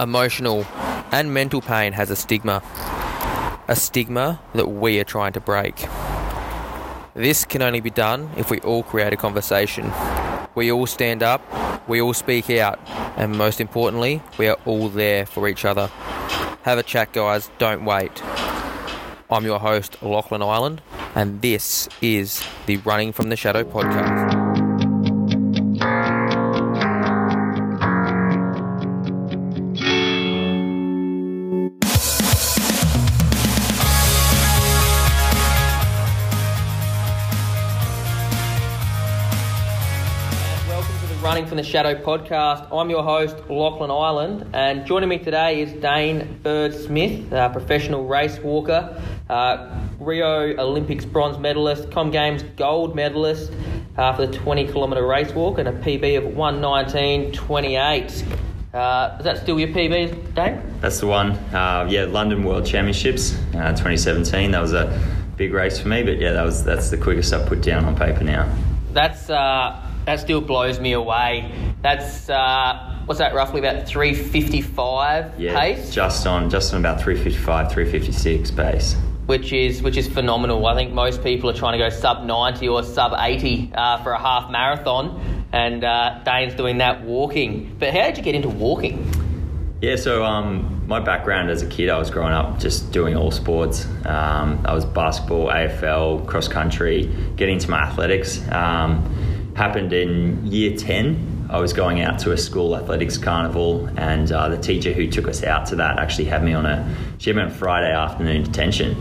emotional, 0.00 0.66
and 1.12 1.34
mental 1.34 1.60
pain 1.60 1.92
has 1.92 2.10
a 2.10 2.16
stigma. 2.16 2.62
A 3.68 3.76
stigma 3.76 4.40
that 4.54 4.66
we 4.66 4.98
are 4.98 5.04
trying 5.04 5.32
to 5.34 5.40
break. 5.40 5.86
This 7.14 7.44
can 7.44 7.60
only 7.62 7.80
be 7.80 7.90
done 7.90 8.30
if 8.36 8.50
we 8.50 8.60
all 8.60 8.82
create 8.82 9.12
a 9.12 9.16
conversation. 9.16 9.92
We 10.54 10.72
all 10.72 10.86
stand 10.86 11.22
up, 11.22 11.42
we 11.88 12.00
all 12.00 12.14
speak 12.14 12.50
out, 12.50 12.80
and 13.16 13.36
most 13.36 13.60
importantly, 13.60 14.22
we 14.38 14.48
are 14.48 14.58
all 14.64 14.88
there 14.88 15.26
for 15.26 15.46
each 15.48 15.64
other. 15.64 15.88
Have 16.62 16.78
a 16.78 16.82
chat, 16.82 17.12
guys, 17.12 17.50
don't 17.58 17.84
wait. 17.84 18.22
I'm 19.30 19.44
your 19.44 19.60
host, 19.60 20.02
Lachlan 20.02 20.42
Island, 20.42 20.82
and 21.14 21.40
this 21.40 21.88
is 22.00 22.44
the 22.66 22.78
Running 22.78 23.12
from 23.12 23.28
the 23.28 23.36
Shadow 23.36 23.64
podcast. 23.64 24.29
The 41.60 41.60
Running 41.60 41.60
from 41.60 41.60
the 41.60 41.64
Shadow 41.64 41.94
podcast. 42.02 42.68
I'm 42.72 42.90
your 42.90 43.02
host, 43.02 43.36
Lachlan 43.48 43.90
Island, 43.90 44.46
and 44.54 44.86
joining 44.86 45.08
me 45.08 45.18
today 45.18 45.60
is 45.60 45.72
Dane 45.72 46.38
Bird 46.42 46.74
Smith, 46.74 47.32
a 47.32 47.50
professional 47.50 48.06
race 48.06 48.38
walker, 48.38 49.02
uh, 49.28 49.80
Rio 49.98 50.56
Olympics 50.58 51.04
bronze 51.04 51.38
medalist, 51.38 51.90
Com 51.90 52.10
Games 52.10 52.42
gold 52.56 52.94
medalist 52.94 53.52
uh, 53.96 54.14
for 54.14 54.26
the 54.26 54.38
20 54.38 54.68
kilometre 54.68 55.06
race 55.06 55.32
walk, 55.32 55.58
and 55.58 55.68
a 55.68 55.72
PB 55.72 56.18
of 56.18 56.24
119.28. 56.34 58.38
Uh, 58.72 59.16
is 59.18 59.24
that 59.24 59.38
still 59.38 59.58
your 59.58 59.68
PB, 59.68 60.34
Dane? 60.34 60.62
That's 60.80 61.00
the 61.00 61.08
one. 61.08 61.32
Uh, 61.32 61.86
yeah, 61.90 62.04
London 62.04 62.44
World 62.44 62.64
Championships, 62.64 63.34
uh, 63.54 63.72
2017. 63.72 64.52
That 64.52 64.60
was 64.60 64.72
a 64.72 65.00
big 65.36 65.52
race 65.52 65.78
for 65.78 65.88
me, 65.88 66.04
but 66.04 66.18
yeah, 66.18 66.32
that 66.32 66.44
was 66.44 66.64
that's 66.64 66.90
the 66.90 66.96
quickest 66.96 67.32
I've 67.32 67.46
put 67.46 67.62
down 67.62 67.84
on 67.84 67.96
paper 67.96 68.24
now. 68.24 68.52
That's 68.92 69.30
uh, 69.30 69.89
that 70.06 70.20
still 70.20 70.40
blows 70.40 70.80
me 70.80 70.92
away. 70.92 71.52
That's 71.82 72.28
uh, 72.28 72.98
what's 73.06 73.18
that? 73.18 73.34
Roughly 73.34 73.60
about 73.60 73.86
355 73.86 75.38
Yeah, 75.40 75.58
pace. 75.58 75.90
just 75.92 76.26
on 76.26 76.50
just 76.50 76.72
on 76.74 76.80
about 76.80 77.00
355, 77.00 77.72
356 77.72 78.50
pace. 78.50 78.96
which 79.26 79.52
is 79.52 79.82
which 79.82 79.96
is 79.96 80.08
phenomenal. 80.08 80.66
I 80.66 80.74
think 80.74 80.92
most 80.92 81.22
people 81.22 81.50
are 81.50 81.54
trying 81.54 81.78
to 81.78 81.84
go 81.84 81.88
sub 81.90 82.24
90 82.24 82.68
or 82.68 82.82
sub 82.82 83.12
80 83.16 83.72
uh, 83.74 84.02
for 84.02 84.12
a 84.12 84.18
half 84.18 84.50
marathon, 84.50 85.44
and 85.52 85.84
uh, 85.84 86.20
Dane's 86.24 86.54
doing 86.54 86.78
that 86.78 87.02
walking. 87.02 87.76
But 87.78 87.92
how 87.94 88.06
did 88.06 88.16
you 88.18 88.22
get 88.22 88.34
into 88.34 88.48
walking? 88.48 89.10
Yeah, 89.80 89.96
so 89.96 90.24
um, 90.24 90.82
my 90.86 91.00
background 91.00 91.48
as 91.48 91.62
a 91.62 91.66
kid, 91.66 91.88
I 91.88 91.96
was 91.98 92.10
growing 92.10 92.34
up 92.34 92.58
just 92.58 92.92
doing 92.92 93.16
all 93.16 93.30
sports. 93.30 93.86
Um, 94.04 94.60
I 94.66 94.74
was 94.74 94.84
basketball, 94.84 95.46
AFL, 95.46 96.26
cross 96.26 96.48
country, 96.48 97.06
getting 97.36 97.54
into 97.54 97.70
my 97.70 97.80
athletics. 97.84 98.42
Um, 98.52 99.39
happened 99.54 99.92
in 99.92 100.46
year 100.46 100.76
10. 100.76 101.48
I 101.50 101.58
was 101.58 101.72
going 101.72 102.00
out 102.00 102.18
to 102.20 102.32
a 102.32 102.38
school 102.38 102.76
athletics 102.76 103.18
carnival, 103.18 103.88
and 103.96 104.30
uh, 104.30 104.48
the 104.48 104.58
teacher 104.58 104.92
who 104.92 105.08
took 105.08 105.26
us 105.26 105.42
out 105.42 105.66
to 105.66 105.76
that 105.76 105.98
actually 105.98 106.26
had 106.26 106.44
me 106.44 106.54
on 106.54 106.66
a, 106.66 106.96
she 107.18 107.30
had 107.30 107.36
me 107.36 107.42
on 107.42 107.50
Friday 107.50 107.92
afternoon 107.92 108.44
detention. 108.44 108.96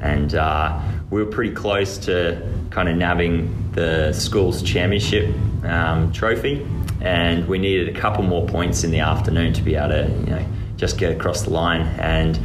And 0.00 0.34
uh, 0.34 0.80
we 1.10 1.22
were 1.22 1.30
pretty 1.30 1.54
close 1.54 1.98
to 1.98 2.48
kind 2.70 2.88
of 2.88 2.96
nabbing 2.96 3.72
the 3.72 4.12
school's 4.12 4.62
championship 4.62 5.34
um, 5.64 6.12
trophy 6.12 6.66
and 7.00 7.48
we 7.48 7.58
needed 7.58 7.94
a 7.94 7.98
couple 7.98 8.22
more 8.22 8.46
points 8.46 8.84
in 8.84 8.90
the 8.90 9.00
afternoon 9.00 9.52
to 9.54 9.62
be 9.62 9.74
able 9.74 9.88
to, 9.88 10.08
you 10.08 10.26
know, 10.26 10.46
just 10.76 10.98
get 10.98 11.12
across 11.12 11.42
the 11.42 11.50
line. 11.50 11.82
And 11.98 12.38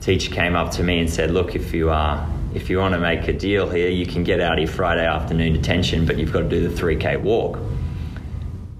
teacher 0.00 0.32
came 0.32 0.56
up 0.56 0.72
to 0.72 0.82
me 0.82 0.98
and 0.98 1.10
said, 1.10 1.30
"Look, 1.30 1.54
if 1.54 1.72
you 1.72 1.90
are, 1.90 2.26
if 2.56 2.68
you 2.68 2.78
want 2.78 2.94
to 2.94 3.00
make 3.00 3.28
a 3.28 3.32
deal 3.32 3.68
here, 3.68 3.88
you 3.88 4.06
can 4.06 4.24
get 4.24 4.40
out 4.40 4.54
of 4.54 4.58
your 4.58 4.68
Friday 4.68 5.06
afternoon 5.06 5.52
detention, 5.52 6.06
but 6.06 6.18
you've 6.18 6.32
got 6.32 6.40
to 6.40 6.48
do 6.48 6.66
the 6.66 6.74
3K 6.74 7.20
walk." 7.22 7.58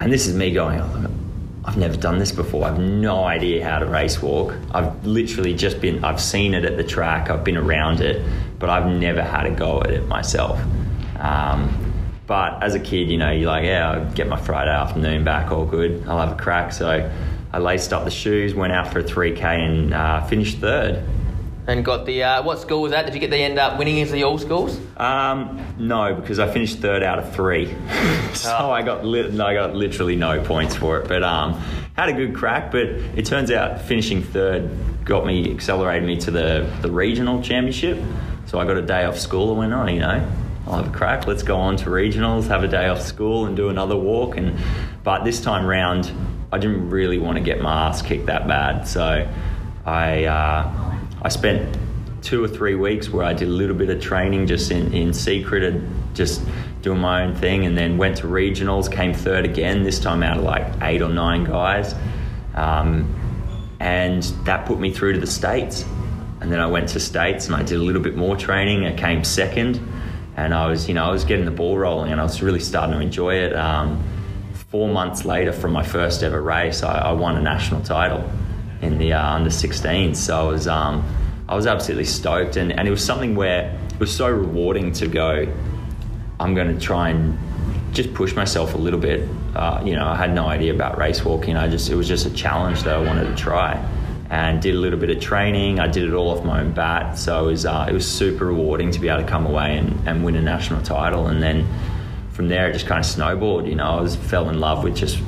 And 0.00 0.12
this 0.12 0.26
is 0.26 0.34
me 0.36 0.52
going, 0.52 0.80
oh, 0.80 1.10
I've 1.64 1.76
never 1.76 1.96
done 1.96 2.18
this 2.18 2.30
before. 2.30 2.64
I've 2.64 2.78
no 2.78 3.24
idea 3.24 3.64
how 3.64 3.78
to 3.78 3.86
race 3.86 4.22
walk. 4.22 4.54
I've 4.72 5.04
literally 5.04 5.54
just 5.54 5.80
been, 5.80 6.04
I've 6.04 6.20
seen 6.20 6.54
it 6.54 6.64
at 6.64 6.76
the 6.76 6.84
track, 6.84 7.28
I've 7.28 7.42
been 7.42 7.56
around 7.56 8.00
it, 8.00 8.24
but 8.58 8.70
I've 8.70 8.86
never 8.86 9.22
had 9.22 9.46
a 9.46 9.50
go 9.50 9.80
at 9.80 9.90
it 9.90 10.06
myself. 10.06 10.60
Um, 11.18 11.82
but 12.26 12.62
as 12.62 12.74
a 12.74 12.80
kid, 12.80 13.10
you 13.10 13.18
know, 13.18 13.30
you're 13.30 13.48
like, 13.48 13.64
yeah, 13.64 13.90
I'll 13.90 14.12
get 14.12 14.28
my 14.28 14.38
Friday 14.38 14.70
afternoon 14.70 15.24
back, 15.24 15.50
all 15.50 15.64
good. 15.64 16.06
I'll 16.06 16.20
have 16.20 16.38
a 16.38 16.40
crack. 16.42 16.72
So 16.72 17.10
I 17.52 17.58
laced 17.58 17.92
up 17.92 18.04
the 18.04 18.10
shoes, 18.10 18.54
went 18.54 18.72
out 18.72 18.92
for 18.92 19.00
a 19.00 19.04
3K 19.04 19.42
and 19.42 19.94
uh, 19.94 20.24
finished 20.26 20.58
third. 20.58 21.02
And 21.68 21.84
got 21.84 22.06
the 22.06 22.22
uh, 22.22 22.42
what 22.44 22.60
school 22.60 22.82
was 22.82 22.92
that? 22.92 23.06
Did 23.06 23.14
you 23.14 23.20
get 23.20 23.30
the 23.30 23.38
end 23.38 23.58
up 23.58 23.76
winning 23.78 24.00
as 24.00 24.12
the 24.12 24.22
all 24.22 24.38
schools? 24.38 24.78
Um, 24.96 25.60
no, 25.78 26.14
because 26.14 26.38
I 26.38 26.48
finished 26.52 26.78
third 26.78 27.02
out 27.02 27.18
of 27.18 27.34
three, 27.34 27.66
so 28.34 28.56
Oh. 28.60 28.70
I 28.70 28.82
got 28.82 29.04
li- 29.04 29.40
I 29.40 29.54
got 29.54 29.74
literally 29.74 30.14
no 30.14 30.40
points 30.44 30.76
for 30.76 30.98
it. 31.00 31.08
But 31.08 31.24
um, 31.24 31.54
had 31.96 32.08
a 32.08 32.12
good 32.12 32.34
crack. 32.36 32.70
But 32.70 32.82
it 32.84 33.26
turns 33.26 33.50
out 33.50 33.80
finishing 33.82 34.22
third 34.22 34.70
got 35.04 35.26
me 35.26 35.52
accelerated 35.52 36.06
me 36.06 36.16
to 36.18 36.30
the 36.30 36.72
the 36.82 36.90
regional 36.90 37.42
championship. 37.42 37.98
So 38.46 38.60
I 38.60 38.64
got 38.64 38.76
a 38.76 38.82
day 38.82 39.04
off 39.04 39.18
school 39.18 39.48
and 39.50 39.58
went 39.58 39.72
on. 39.74 39.92
You 39.92 40.00
know, 40.00 40.32
I'll 40.68 40.82
have 40.84 40.94
a 40.94 40.96
crack. 40.96 41.26
Let's 41.26 41.42
go 41.42 41.56
on 41.56 41.76
to 41.78 41.86
regionals, 41.90 42.46
have 42.46 42.62
a 42.62 42.68
day 42.68 42.86
off 42.86 43.02
school, 43.02 43.46
and 43.46 43.56
do 43.56 43.70
another 43.70 43.96
walk. 43.96 44.36
And 44.36 44.56
but 45.02 45.24
this 45.24 45.40
time 45.40 45.66
round, 45.66 46.12
I 46.52 46.58
didn't 46.58 46.90
really 46.90 47.18
want 47.18 47.38
to 47.38 47.42
get 47.42 47.60
my 47.60 47.88
ass 47.88 48.02
kicked 48.02 48.26
that 48.26 48.46
bad. 48.46 48.86
So 48.86 49.28
I 49.84 50.24
uh, 50.26 50.95
I 51.22 51.28
spent 51.28 51.76
two 52.22 52.42
or 52.42 52.48
three 52.48 52.74
weeks 52.74 53.08
where 53.08 53.24
I 53.24 53.32
did 53.32 53.48
a 53.48 53.52
little 53.52 53.76
bit 53.76 53.88
of 53.88 54.00
training 54.00 54.46
just 54.46 54.70
in, 54.70 54.92
in 54.92 55.12
secret 55.12 55.62
and 55.62 56.14
just 56.14 56.42
doing 56.82 56.98
my 56.98 57.24
own 57.24 57.34
thing 57.34 57.66
and 57.66 57.78
then 57.78 57.98
went 57.98 58.16
to 58.18 58.26
regionals, 58.26 58.90
came 58.90 59.14
third 59.14 59.44
again, 59.44 59.82
this 59.82 60.00
time 60.00 60.22
out 60.22 60.38
of 60.38 60.44
like 60.44 60.66
eight 60.82 61.02
or 61.02 61.08
nine 61.08 61.44
guys. 61.44 61.94
Um, 62.54 63.14
and 63.78 64.22
that 64.44 64.66
put 64.66 64.80
me 64.80 64.92
through 64.92 65.12
to 65.12 65.20
the 65.20 65.26
States. 65.26 65.84
And 66.40 66.50
then 66.50 66.60
I 66.60 66.66
went 66.66 66.88
to 66.90 67.00
States 67.00 67.46
and 67.46 67.54
I 67.54 67.62
did 67.62 67.78
a 67.78 67.82
little 67.82 68.02
bit 68.02 68.16
more 68.16 68.36
training. 68.36 68.86
I 68.86 68.94
came 68.94 69.24
second 69.24 69.80
and 70.36 70.52
I 70.52 70.66
was, 70.68 70.88
you 70.88 70.94
know, 70.94 71.04
I 71.04 71.10
was 71.10 71.24
getting 71.24 71.44
the 71.44 71.50
ball 71.50 71.78
rolling 71.78 72.12
and 72.12 72.20
I 72.20 72.24
was 72.24 72.42
really 72.42 72.60
starting 72.60 72.94
to 72.94 73.00
enjoy 73.00 73.34
it. 73.36 73.54
Um, 73.54 74.02
four 74.70 74.88
months 74.88 75.24
later 75.24 75.52
from 75.52 75.72
my 75.72 75.82
first 75.82 76.22
ever 76.22 76.42
race, 76.42 76.82
I, 76.82 76.98
I 76.98 77.12
won 77.12 77.36
a 77.36 77.40
national 77.40 77.82
title 77.82 78.28
in 78.86 78.98
the 78.98 79.12
uh, 79.12 79.34
under 79.34 79.50
16s. 79.50 80.16
So 80.16 80.48
I 80.48 80.50
was, 80.50 80.68
um, 80.68 81.04
I 81.48 81.54
was 81.54 81.66
absolutely 81.66 82.04
stoked, 82.04 82.56
and, 82.56 82.72
and 82.72 82.86
it 82.86 82.90
was 82.90 83.04
something 83.04 83.34
where 83.34 83.78
it 83.92 84.00
was 84.00 84.14
so 84.14 84.28
rewarding 84.30 84.92
to 84.92 85.08
go. 85.08 85.52
I'm 86.38 86.54
going 86.54 86.72
to 86.72 86.80
try 86.80 87.10
and 87.10 87.38
just 87.92 88.12
push 88.14 88.34
myself 88.34 88.74
a 88.74 88.78
little 88.78 89.00
bit. 89.00 89.28
Uh, 89.54 89.82
you 89.84 89.94
know, 89.94 90.06
I 90.06 90.16
had 90.16 90.34
no 90.34 90.46
idea 90.46 90.74
about 90.74 90.98
race 90.98 91.24
walking. 91.24 91.56
I 91.56 91.68
just 91.68 91.88
it 91.88 91.94
was 91.94 92.06
just 92.06 92.26
a 92.26 92.30
challenge 92.30 92.82
that 92.82 92.94
I 92.94 93.02
wanted 93.02 93.24
to 93.24 93.34
try, 93.34 93.74
and 94.28 94.60
did 94.60 94.74
a 94.74 94.78
little 94.78 94.98
bit 94.98 95.10
of 95.10 95.20
training. 95.20 95.80
I 95.80 95.86
did 95.86 96.04
it 96.04 96.12
all 96.12 96.30
off 96.30 96.44
my 96.44 96.60
own 96.60 96.72
bat, 96.72 97.18
so 97.18 97.44
it 97.44 97.50
was 97.50 97.66
uh, 97.66 97.86
it 97.88 97.94
was 97.94 98.06
super 98.06 98.46
rewarding 98.46 98.90
to 98.90 99.00
be 99.00 99.08
able 99.08 99.22
to 99.22 99.28
come 99.28 99.46
away 99.46 99.78
and, 99.78 100.08
and 100.08 100.24
win 100.24 100.36
a 100.36 100.42
national 100.42 100.82
title, 100.82 101.28
and 101.28 101.42
then 101.42 101.66
from 102.32 102.48
there 102.48 102.68
it 102.68 102.74
just 102.74 102.86
kind 102.86 102.98
of 102.98 103.06
snowballed. 103.06 103.66
You 103.66 103.76
know, 103.76 103.86
I 103.86 104.00
was 104.00 104.14
fell 104.14 104.50
in 104.50 104.60
love 104.60 104.84
with 104.84 104.94
just 104.94 105.18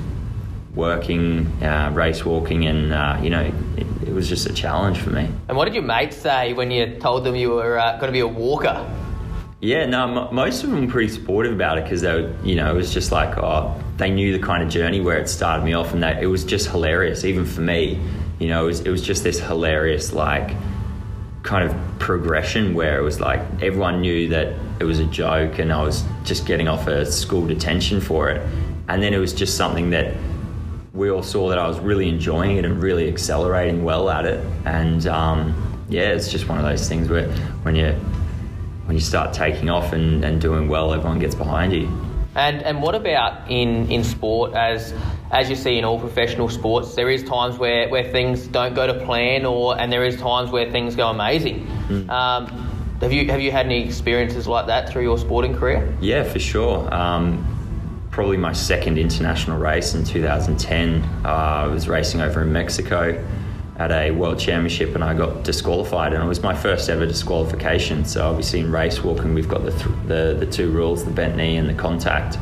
working, 0.79 1.47
uh, 1.63 1.91
race 1.93 2.25
walking, 2.25 2.65
and 2.65 2.93
uh, 2.93 3.19
you 3.21 3.31
know, 3.31 3.43
it, 3.77 4.09
it 4.09 4.15
was 4.15 4.29
just 4.29 4.47
a 4.47 4.53
challenge 4.53 4.99
for 4.99 5.11
me. 5.11 5.29
And 5.49 5.57
what 5.57 5.65
did 5.65 5.75
your 5.75 5.83
mates 5.83 6.17
say 6.17 6.53
when 6.53 6.71
you 6.71 6.99
told 7.01 7.25
them 7.25 7.35
you 7.35 7.51
were 7.51 7.79
uh, 7.79 7.99
going 7.99 8.07
to 8.07 8.13
be 8.13 8.21
a 8.21 8.27
walker? 8.27 8.89
Yeah, 9.61 9.87
no, 9.87 10.29
m- 10.29 10.35
most 10.35 10.63
of 10.63 10.71
them 10.71 10.87
were 10.87 10.91
pretty 10.91 11.13
supportive 11.13 11.53
about 11.53 11.79
it 11.79 11.85
because 11.85 12.01
they, 12.01 12.15
were, 12.15 12.33
you 12.45 12.55
know, 12.55 12.71
it 12.71 12.77
was 12.77 12.95
just 12.95 13.11
like, 13.11 13.37
oh, 13.39 13.75
they 13.97 14.09
knew 14.09 14.33
the 14.33 14.39
kind 14.39 14.63
of 14.63 14.69
journey 14.69 15.01
where 15.01 15.19
it 15.19 15.29
started 15.29 15.65
me 15.65 15.75
off, 15.75 15.93
and 15.93 16.03
that 16.05 16.23
it 16.23 16.27
was 16.27 16.45
just 16.45 16.69
hilarious, 16.69 17.25
even 17.25 17.45
for 17.45 17.61
me. 17.61 18.01
You 18.39 18.47
know, 18.47 18.63
it 18.63 18.67
was, 18.67 18.81
it 18.83 18.91
was 18.91 19.03
just 19.03 19.25
this 19.25 19.41
hilarious, 19.41 20.13
like, 20.13 20.55
kind 21.43 21.69
of 21.69 21.75
progression 21.99 22.75
where 22.75 22.99
it 22.99 23.03
was 23.03 23.21
like 23.21 23.41
everyone 23.63 24.03
knew 24.03 24.29
that 24.29 24.53
it 24.81 24.85
was 24.85 25.01
a 25.01 25.07
joke, 25.07 25.59
and 25.59 25.73
I 25.73 25.83
was 25.83 26.05
just 26.23 26.47
getting 26.47 26.69
off 26.69 26.87
a 26.87 27.05
school 27.05 27.47
detention 27.47 28.01
for 28.01 28.31
it, 28.31 28.41
and 28.89 29.03
then 29.03 29.13
it 29.13 29.19
was 29.19 29.33
just 29.33 29.57
something 29.57 29.91
that 29.91 30.15
we 30.99 31.11
all 31.11 31.23
saw 31.23 31.49
that 31.49 31.59
I 31.59 31.69
was 31.69 31.79
really 31.79 32.09
enjoying 32.09 32.57
it 32.57 32.65
and 32.65 32.83
really 32.83 33.09
accelerating 33.09 33.85
well 33.85 34.11
at 34.11 34.27
it, 34.27 34.45
and 34.65 35.07
um, 35.07 35.85
yeah, 35.89 36.11
it's 36.11 36.31
just 36.31 36.49
one 36.49 36.59
of 36.59 36.65
those 36.65 36.89
things 36.89 37.09
where 37.09 37.29
when 37.63 37.77
you 37.77 37.93
when 38.87 38.97
you 38.97 39.03
start 39.03 39.33
taking 39.33 39.71
off 39.71 39.93
and, 39.93 40.25
and 40.25 40.41
doing 40.41 40.69
well, 40.69 40.93
everyone 40.93 41.19
gets 41.19 41.35
behind 41.35 41.73
you. 41.73 41.89
And 42.35 42.63
and 42.63 42.83
what 42.83 42.95
about 42.95 43.51
in, 43.51 43.91
in 43.91 44.03
sport 44.03 44.55
as 44.55 44.93
as 45.31 45.49
you 45.49 45.57
see 45.57 45.79
in 45.79 45.85
all 45.85 46.01
professional 46.01 46.49
sports, 46.49 46.95
there 46.95 47.11
is 47.11 47.23
times 47.23 47.59
where, 47.59 47.89
where 47.91 48.05
things 48.05 48.47
don't 48.47 48.75
go 48.75 48.87
to 48.87 49.05
plan 49.05 49.45
or 49.45 49.79
and 49.79 49.93
there 49.93 50.05
is 50.05 50.17
times 50.17 50.51
where 50.51 50.71
things 50.71 50.97
go 50.97 51.09
amazing. 51.09 51.67
Um, 52.09 52.47
have 53.01 53.13
you 53.13 53.31
have 53.31 53.41
you 53.41 53.53
had 53.53 53.67
any 53.67 53.85
experiences 53.85 54.47
like 54.47 54.67
that 54.67 54.89
through 54.91 55.03
your 55.03 55.19
sporting 55.19 55.55
career? 55.55 55.95
Yeah, 56.01 56.25
for 56.25 56.39
sure. 56.39 56.93
Um, 56.93 57.58
probably 58.19 58.37
my 58.37 58.53
second 58.53 58.99
international 58.99 59.57
race 59.57 59.95
in 59.95 60.03
2010. 60.03 61.05
Uh, 61.25 61.29
I 61.29 61.67
was 61.69 61.89
racing 61.89 62.21
over 62.21 62.43
in 62.43 62.53
Mexico 62.53 63.25
at 63.77 63.93
a 63.93 64.11
world 64.11 64.41
championship 64.41 64.97
and 64.97 65.05
I 65.05 65.15
got 65.15 65.45
disqualified 65.45 66.13
and 66.13 66.21
it 66.21 66.27
was 66.27 66.43
my 66.43 66.53
first 66.53 66.91
ever 66.91 67.07
disqualification. 67.07 68.05
So 68.05 68.29
obviously 68.29 68.59
in 68.59 68.73
race 68.73 69.05
walking 69.05 69.35
we've 69.35 69.49
got 69.49 69.65
the, 69.65 69.71
th- 69.71 69.95
the, 70.09 70.37
the 70.37 70.47
two 70.47 70.73
rules, 70.73 71.05
the 71.05 71.13
bent 71.13 71.37
knee 71.37 71.59
and 71.59 71.69
the 71.69 71.75
contact. 71.75 72.39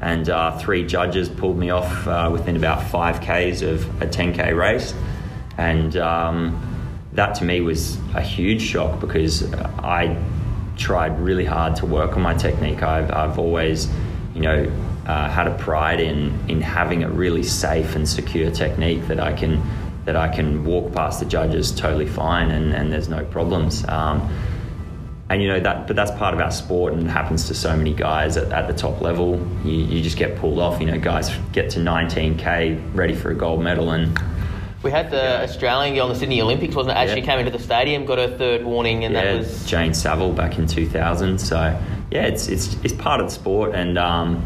And 0.00 0.28
uh, 0.28 0.58
three 0.58 0.84
judges 0.84 1.28
pulled 1.28 1.56
me 1.56 1.70
off 1.70 2.08
uh, 2.08 2.28
within 2.32 2.56
about 2.56 2.82
five 2.82 3.20
Ks 3.20 3.62
of 3.62 3.84
a 4.02 4.08
10K 4.08 4.56
race. 4.58 4.94
And 5.58 5.96
um, 5.96 6.98
that 7.12 7.36
to 7.36 7.44
me 7.44 7.60
was 7.60 7.98
a 8.16 8.20
huge 8.20 8.62
shock 8.62 8.98
because 8.98 9.54
I 9.54 10.20
tried 10.76 11.20
really 11.20 11.44
hard 11.44 11.76
to 11.76 11.86
work 11.86 12.16
on 12.16 12.22
my 12.22 12.34
technique. 12.34 12.82
I've, 12.82 13.12
I've 13.12 13.38
always, 13.38 13.88
you 14.34 14.40
know, 14.40 14.89
uh, 15.10 15.28
had 15.28 15.48
a 15.48 15.54
pride 15.58 15.98
in, 15.98 16.32
in 16.48 16.60
having 16.60 17.02
a 17.02 17.10
really 17.10 17.42
safe 17.42 17.96
and 17.96 18.08
secure 18.08 18.48
technique 18.50 19.04
that 19.08 19.18
I 19.18 19.32
can 19.32 19.60
that 20.04 20.14
I 20.16 20.28
can 20.28 20.64
walk 20.64 20.94
past 20.94 21.20
the 21.20 21.26
judges 21.26 21.72
totally 21.72 22.06
fine 22.06 22.50
and, 22.50 22.72
and 22.72 22.90
there's 22.92 23.08
no 23.08 23.24
problems. 23.24 23.86
Um, 23.86 24.16
and 25.28 25.42
you 25.42 25.48
know 25.48 25.60
that, 25.60 25.86
but 25.86 25.94
that's 25.94 26.12
part 26.12 26.32
of 26.32 26.40
our 26.40 26.50
sport 26.50 26.92
and 26.92 27.08
happens 27.08 27.46
to 27.48 27.54
so 27.54 27.76
many 27.76 27.92
guys 27.92 28.36
at, 28.36 28.50
at 28.52 28.66
the 28.66 28.72
top 28.72 29.00
level. 29.00 29.44
You, 29.64 29.72
you 29.72 30.02
just 30.02 30.16
get 30.16 30.36
pulled 30.38 30.58
off. 30.58 30.80
You 30.80 30.86
know, 30.86 30.98
guys 30.98 31.30
get 31.52 31.70
to 31.70 31.80
19k 31.80 32.94
ready 32.94 33.14
for 33.14 33.30
a 33.30 33.34
gold 33.34 33.62
medal 33.62 33.90
and. 33.90 34.18
We 34.82 34.90
had 34.90 35.10
the 35.10 35.16
yeah. 35.16 35.42
Australian 35.42 35.94
girl 35.94 36.06
in 36.06 36.14
the 36.14 36.18
Sydney 36.18 36.40
Olympics, 36.40 36.74
wasn't 36.74 36.96
it? 36.96 37.00
As 37.00 37.10
yeah. 37.10 37.16
she 37.16 37.22
came 37.22 37.38
into 37.38 37.50
the 37.50 37.62
stadium, 37.62 38.06
got 38.06 38.16
her 38.16 38.34
third 38.38 38.64
warning, 38.64 39.04
and 39.04 39.12
yeah, 39.12 39.24
that 39.24 39.38
was 39.38 39.66
Jane 39.66 39.92
Saville 39.92 40.32
back 40.32 40.58
in 40.58 40.66
2000. 40.66 41.38
So 41.38 41.56
yeah, 42.10 42.22
it's 42.22 42.48
it's 42.48 42.76
it's 42.82 42.94
part 42.94 43.20
of 43.20 43.26
the 43.26 43.32
sport, 43.32 43.74
and 43.74 43.98
um, 43.98 44.42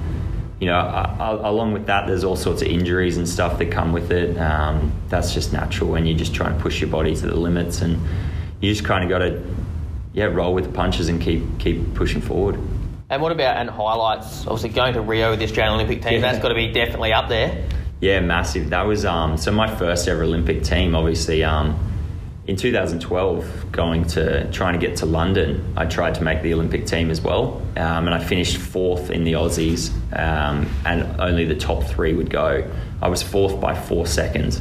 you 0.61 0.67
know, 0.67 1.41
along 1.43 1.73
with 1.73 1.87
that, 1.87 2.07
there's 2.07 2.25
all 2.25 2.37
sorts 2.37 2.63
of 2.63 2.69
injuries 2.69 3.17
and 3.17 3.29
stuff 3.29 3.59
that 3.59 3.71
come 3.71 3.93
with 3.93 4.11
it. 4.13 4.39
Um, 4.39 4.93
that's 5.09 5.35
just 5.35 5.53
natural 5.53 5.91
when 5.91 6.07
you're 6.07 6.17
just 6.17 6.35
try 6.35 6.49
and 6.49 6.61
push 6.61 6.81
your 6.81 6.91
body 6.91 7.15
to 7.15 7.27
the 7.27 7.35
limits, 7.35 7.83
and 7.83 8.01
you 8.61 8.73
just 8.73 8.85
kind 8.85 9.05
of 9.05 9.11
got 9.11 9.19
to, 9.19 9.43
yeah, 10.13 10.27
roll 10.27 10.55
with 10.55 10.65
the 10.65 10.73
punches 10.73 11.09
and 11.09 11.21
keep 11.21 11.43
keep 11.59 11.95
pushing 11.95 12.21
forward. 12.21 12.59
And 13.11 13.21
what 13.21 13.33
about 13.33 13.59
and 13.59 13.69
highlights? 13.69 14.47
Obviously, 14.47 14.71
going 14.71 14.95
to 14.95 15.03
Rio 15.03 15.31
with 15.31 15.41
the 15.41 15.45
Australian 15.45 15.75
Olympic 15.75 16.03
team, 16.03 16.15
yeah. 16.15 16.21
that's 16.21 16.39
got 16.39 16.49
to 16.49 16.55
be 16.55 16.73
definitely 16.73 17.13
up 17.13 17.29
there. 17.29 17.67
Yeah, 18.01 18.21
massive. 18.21 18.71
That 18.71 18.87
was 18.87 19.05
um, 19.05 19.37
so 19.37 19.51
my 19.53 19.75
first 19.75 20.09
ever 20.09 20.23
Olympic 20.23 20.63
team. 20.63 20.95
Obviously, 20.95 21.45
um, 21.45 21.79
in 22.47 22.57
2012, 22.57 23.73
going 23.73 24.05
to 24.05 24.51
trying 24.53 24.79
to 24.79 24.87
get 24.87 24.99
to 24.99 25.07
London, 25.07 25.73
I 25.79 25.87
tried 25.87 26.15
to 26.17 26.25
make 26.25 26.43
the 26.43 26.53
Olympic 26.53 26.87
team 26.87 27.11
as 27.11 27.21
well, 27.23 27.63
um, 27.77 28.07
and 28.07 28.11
I 28.11 28.23
finished 28.23 28.59
fourth 28.59 29.11
in 29.11 29.25
the 29.25 29.33
Aussies, 29.33 29.91
um, 30.13 30.69
and 30.85 31.21
only 31.21 31.47
the 31.47 31.57
top 31.57 31.85
three 31.85 32.13
would 32.13 32.29
go. 32.29 32.71
I 33.01 33.09
was 33.09 33.23
fourth 33.23 33.59
by 33.61 33.75
four 33.75 34.07
seconds, 34.07 34.61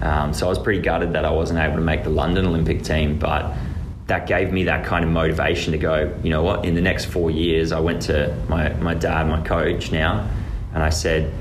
um, 0.00 0.32
so 0.32 0.46
I 0.46 0.48
was 0.48 0.60
pretty 0.60 0.80
gutted 0.80 1.12
that 1.14 1.24
I 1.24 1.30
wasn't 1.30 1.58
able 1.58 1.74
to 1.74 1.80
make 1.80 2.04
the 2.04 2.10
London 2.10 2.46
Olympic 2.46 2.84
team, 2.84 3.18
but 3.18 3.52
that 4.06 4.28
gave 4.28 4.52
me 4.52 4.64
that 4.64 4.86
kind 4.86 5.04
of 5.04 5.10
motivation 5.10 5.72
to 5.72 5.78
go. 5.78 6.16
You 6.22 6.30
know 6.30 6.42
what? 6.42 6.64
In 6.64 6.74
the 6.74 6.80
next 6.80 7.06
four 7.06 7.32
years, 7.32 7.72
I 7.72 7.80
went 7.80 8.02
to 8.02 8.32
my 8.48 8.72
my 8.74 8.94
dad, 8.94 9.26
my 9.28 9.40
coach 9.42 9.90
now, 9.90 10.28
and 10.72 10.82
I 10.82 10.90
said. 10.90 11.32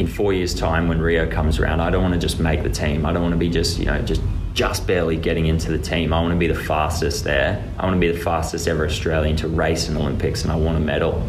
In 0.00 0.06
four 0.06 0.32
years' 0.32 0.54
time, 0.54 0.88
when 0.88 0.98
Rio 0.98 1.30
comes 1.30 1.58
around, 1.58 1.80
I 1.82 1.90
don't 1.90 2.00
want 2.00 2.14
to 2.14 2.18
just 2.18 2.40
make 2.40 2.62
the 2.62 2.70
team. 2.70 3.04
I 3.04 3.12
don't 3.12 3.20
want 3.20 3.34
to 3.34 3.38
be 3.38 3.50
just, 3.50 3.78
you 3.78 3.84
know, 3.84 4.00
just 4.00 4.22
just 4.54 4.86
barely 4.86 5.16
getting 5.16 5.46
into 5.46 5.70
the 5.70 5.78
team. 5.78 6.12
I 6.12 6.20
want 6.20 6.32
to 6.32 6.38
be 6.38 6.46
the 6.46 6.54
fastest 6.54 7.24
there. 7.24 7.64
I 7.78 7.84
want 7.84 7.96
to 7.96 8.00
be 8.00 8.10
the 8.10 8.18
fastest 8.18 8.66
ever 8.66 8.84
Australian 8.84 9.36
to 9.36 9.48
race 9.48 9.88
in 9.88 9.96
Olympics, 9.96 10.42
and 10.42 10.52
I 10.52 10.56
want 10.56 10.76
a 10.76 10.80
medal. 10.80 11.26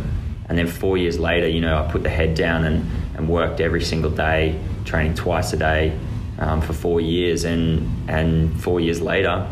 And 0.50 0.58
then 0.58 0.68
four 0.68 0.98
years 0.98 1.18
later, 1.20 1.48
you 1.48 1.62
know, 1.62 1.78
I 1.78 1.90
put 1.92 2.04
the 2.04 2.10
head 2.10 2.36
down 2.36 2.66
and, 2.66 2.90
and 3.16 3.30
worked 3.30 3.62
every 3.62 3.82
single 3.82 4.12
day, 4.12 4.60
training 4.86 5.16
twice 5.16 5.54
a 5.54 5.58
day 5.58 5.98
um, 6.40 6.62
for 6.62 6.74
four 6.74 7.00
years. 7.00 7.46
And, 7.46 8.10
and 8.10 8.60
four 8.62 8.80
years 8.80 9.02
later, 9.02 9.48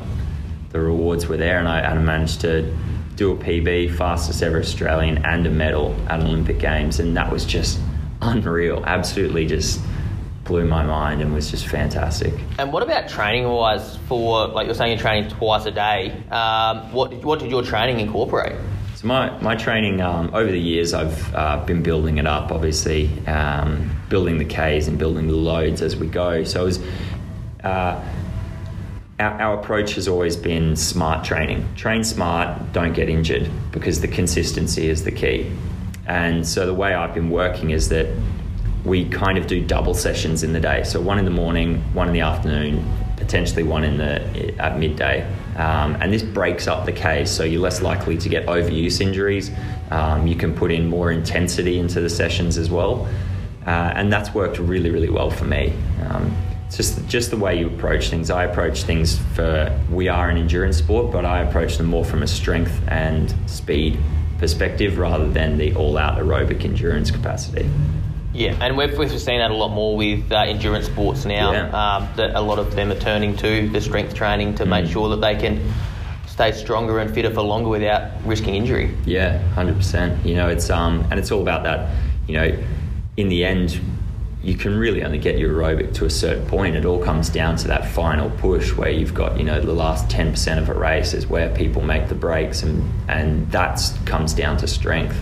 the 0.72 0.80
rewards 0.80 1.28
were 1.28 1.38
there, 1.38 1.60
and 1.60 1.68
I, 1.68 1.80
and 1.80 2.00
I 2.00 2.02
managed 2.02 2.42
to 2.42 2.76
do 3.16 3.32
a 3.32 3.36
PB, 3.36 3.96
fastest 3.98 4.42
ever 4.44 4.60
Australian, 4.60 5.26
and 5.26 5.46
a 5.46 5.50
medal 5.50 5.96
at 6.08 6.22
Olympic 6.22 6.60
Games. 6.60 7.00
And 7.00 7.16
that 7.18 7.32
was 7.32 7.46
just 7.46 7.80
unreal, 8.22 8.84
absolutely 8.86 9.46
just 9.46 9.80
blew 10.50 10.66
my 10.66 10.84
mind 10.84 11.22
and 11.22 11.32
was 11.32 11.52
just 11.52 11.68
fantastic. 11.68 12.34
And 12.58 12.74
what 12.74 12.82
about 12.82 13.08
training 13.08 13.48
wise 13.48 13.98
for, 14.08 14.48
like 14.48 14.66
you're 14.66 14.74
saying, 14.74 14.94
you're 14.94 15.00
training 15.00 15.30
twice 15.30 15.66
a 15.66 15.72
day? 15.72 16.12
Um, 16.32 16.92
what, 16.92 17.14
what 17.24 17.40
did 17.40 17.52
your 17.52 17.62
training 17.62 18.00
incorporate? 18.00 18.56
So 18.96 19.08
my, 19.08 19.30
my 19.42 19.56
training 19.56 20.02
um, 20.02 20.32
over 20.34 20.52
the 20.52 20.60
years, 20.60 20.94
I've 20.94 21.36
uh, 21.36 21.64
been 21.66 21.84
building 21.84 22.18
it 22.18 22.26
up, 22.26 22.52
obviously, 22.52 23.10
um, 23.28 23.96
building 24.10 24.40
the 24.40 24.46
Ks 24.46 24.88
and 24.88 24.98
building 24.98 25.28
the 25.28 25.36
loads 25.36 25.84
as 25.84 25.96
we 25.96 26.08
go. 26.08 26.44
So 26.44 26.64
it 26.64 26.66
was, 26.66 26.80
uh, 27.64 28.04
our, 29.20 29.42
our, 29.42 29.60
approach 29.60 29.94
has 29.94 30.08
always 30.08 30.36
been 30.36 30.76
smart 30.76 31.24
training. 31.24 31.68
Train 31.76 32.04
smart, 32.04 32.74
don't 32.74 32.94
get 32.94 33.08
injured, 33.08 33.50
because 33.72 34.02
the 34.02 34.08
consistency 34.08 34.90
is 34.90 35.04
the 35.04 35.12
key. 35.12 35.52
And 36.08 36.46
so 36.46 36.66
the 36.66 36.74
way 36.74 36.96
I've 36.96 37.14
been 37.14 37.30
working 37.30 37.70
is 37.70 37.90
that 37.90 38.08
we 38.86 39.06
kind 39.10 39.38
of 39.38 39.48
do 39.48 39.64
double 39.66 39.94
sessions 39.94 40.44
in 40.44 40.54
the 40.54 40.60
day. 40.60 40.84
So 40.84 41.02
one 41.02 41.20
in 41.20 41.26
the 41.26 41.32
morning, 41.32 41.82
one 41.94 42.08
in 42.08 42.14
the 42.14 42.22
afternoon, 42.22 42.86
potentially 43.18 43.64
one 43.64 43.84
in 43.84 43.98
the 43.98 44.60
at 44.60 44.80
midday. 44.80 45.30
Um, 45.58 45.98
and 46.00 46.14
this 46.14 46.24
breaks 46.24 46.68
up 46.68 46.86
the 46.86 46.94
Ks, 46.94 47.30
so 47.30 47.44
you're 47.44 47.62
less 47.62 47.82
likely 47.82 48.18
to 48.18 48.30
get 48.30 48.46
overuse 48.46 49.02
injuries. 49.02 49.52
Um, 49.92 50.26
you 50.26 50.36
can 50.36 50.56
put 50.56 50.72
in 50.72 50.88
more 50.88 51.12
intensity 51.12 51.80
into 51.80 52.00
the 52.00 52.10
sessions 52.10 52.58
as 52.58 52.70
well, 52.70 53.08
uh, 53.68 53.92
and 53.96 54.12
that's 54.12 54.34
worked 54.34 54.60
really, 54.60 54.90
really 54.90 55.10
well 55.10 55.30
for 55.30 55.46
me. 55.46 55.74
Um, 56.08 56.36
it's 56.68 56.78
just 56.78 57.08
just 57.08 57.32
the 57.32 57.38
way 57.38 57.60
you 57.60 57.68
approach 57.68 58.10
things. 58.10 58.30
I 58.30 58.46
approach 58.46 58.84
things 58.84 59.18
for 59.34 59.78
we 59.92 60.08
are 60.08 60.30
an 60.30 60.38
endurance 60.38 60.78
sport, 60.78 61.12
but 61.12 61.26
I 61.26 61.42
approach 61.42 61.78
them 61.78 61.88
more 61.88 62.06
from 62.06 62.24
a 62.24 62.28
strength 62.28 62.80
and 62.88 63.34
speed 63.48 64.00
perspective 64.38 64.98
rather 64.98 65.30
than 65.30 65.58
the 65.58 65.76
all-out 65.76 66.18
aerobic 66.18 66.64
endurance 66.64 67.12
capacity. 67.12 67.70
Yeah, 68.40 68.56
and 68.62 68.78
we've, 68.78 68.98
we've 68.98 69.12
seen 69.12 69.40
that 69.40 69.52
a 69.52 69.54
lot 69.54 69.74
more 69.74 69.98
with 69.98 70.32
uh, 70.32 70.44
endurance 70.44 70.86
sports 70.86 71.26
now. 71.26 71.52
Yeah. 71.52 71.68
Um, 71.68 72.08
that 72.16 72.36
a 72.36 72.42
lot 72.42 72.58
of 72.58 72.74
them 72.74 72.90
are 72.90 73.00
turning 73.00 73.36
to 73.38 73.68
the 73.68 73.82
strength 73.82 74.14
training 74.14 74.56
to 74.56 74.64
mm. 74.64 74.70
make 74.70 74.90
sure 74.90 75.10
that 75.10 75.18
they 75.18 75.36
can 75.36 75.74
stay 76.26 76.54
stronger 76.54 77.00
and 77.00 77.14
fitter 77.14 77.34
for 77.34 77.42
longer 77.42 77.68
without 77.68 78.12
risking 78.24 78.56
injury. 78.56 78.96
Yeah, 79.06 79.40
hundred 79.50 79.76
percent. 79.76 80.26
You 80.26 80.36
know, 80.36 80.48
it's 80.48 80.70
um, 80.70 81.06
and 81.12 81.20
it's 81.20 81.32
all 81.32 81.42
about 81.42 81.64
that. 81.64 81.94
You 82.28 82.36
know, 82.36 82.64
in 83.18 83.28
the 83.28 83.44
end, 83.44 83.78
you 84.42 84.56
can 84.56 84.78
really 84.78 85.04
only 85.04 85.18
get 85.18 85.38
your 85.38 85.54
aerobic 85.54 85.94
to 85.96 86.06
a 86.06 86.10
certain 86.10 86.46
point. 86.46 86.78
It 86.78 86.86
all 86.86 87.04
comes 87.04 87.28
down 87.30 87.58
to 87.58 87.68
that 87.68 87.90
final 87.90 88.30
push 88.30 88.74
where 88.74 88.90
you've 88.90 89.14
got, 89.14 89.38
you 89.38 89.44
know, 89.44 89.60
the 89.60 89.74
last 89.74 90.08
10% 90.08 90.60
of 90.60 90.70
a 90.70 90.74
race 90.74 91.14
is 91.14 91.28
where 91.28 91.54
people 91.54 91.82
make 91.82 92.08
the 92.08 92.16
breaks 92.16 92.64
and, 92.64 92.90
and 93.10 93.52
that 93.52 93.82
comes 94.06 94.34
down 94.34 94.56
to 94.58 94.68
strength. 94.68 95.18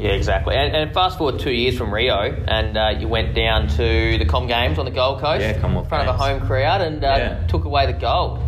Yeah, 0.00 0.12
exactly. 0.12 0.56
And, 0.56 0.74
and, 0.74 0.94
fast 0.94 1.18
forward 1.18 1.40
two 1.40 1.52
years 1.52 1.76
from 1.76 1.92
Rio, 1.92 2.14
and 2.16 2.74
uh, 2.74 2.94
you 2.98 3.06
went 3.06 3.34
down 3.34 3.68
to 3.68 4.16
the 4.16 4.24
Com 4.24 4.46
Games 4.46 4.78
on 4.78 4.86
the 4.86 4.90
Gold 4.90 5.20
Coast, 5.20 5.42
yeah, 5.42 5.58
Commonwealth 5.60 5.86
in 5.86 5.88
front 5.90 6.06
Games. 6.06 6.14
of 6.14 6.20
a 6.20 6.38
home 6.38 6.46
crowd, 6.46 6.80
and 6.80 7.04
uh, 7.04 7.14
yeah. 7.18 7.46
took 7.48 7.64
away 7.64 7.84
the 7.84 7.92
gold. 7.92 8.40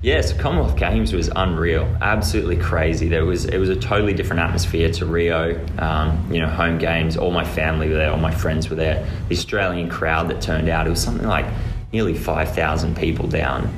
Yes, 0.00 0.32
Commonwealth 0.32 0.76
Games 0.76 1.12
was 1.12 1.28
unreal, 1.36 1.84
absolutely 2.00 2.56
crazy. 2.56 3.08
There 3.08 3.26
was 3.26 3.44
it 3.44 3.58
was 3.58 3.68
a 3.68 3.76
totally 3.76 4.14
different 4.14 4.40
atmosphere 4.40 4.90
to 4.92 5.04
Rio. 5.04 5.62
Um, 5.78 6.32
you 6.32 6.40
know, 6.40 6.48
home 6.48 6.78
games. 6.78 7.18
All 7.18 7.30
my 7.30 7.44
family 7.44 7.88
were 7.90 7.96
there, 7.96 8.10
all 8.10 8.16
my 8.16 8.34
friends 8.34 8.70
were 8.70 8.76
there. 8.76 9.06
The 9.28 9.34
Australian 9.34 9.90
crowd 9.90 10.28
that 10.30 10.40
turned 10.40 10.70
out, 10.70 10.86
it 10.86 10.90
was 10.90 11.02
something 11.02 11.26
like 11.26 11.44
nearly 11.92 12.14
five 12.14 12.54
thousand 12.54 12.96
people 12.96 13.26
down, 13.26 13.68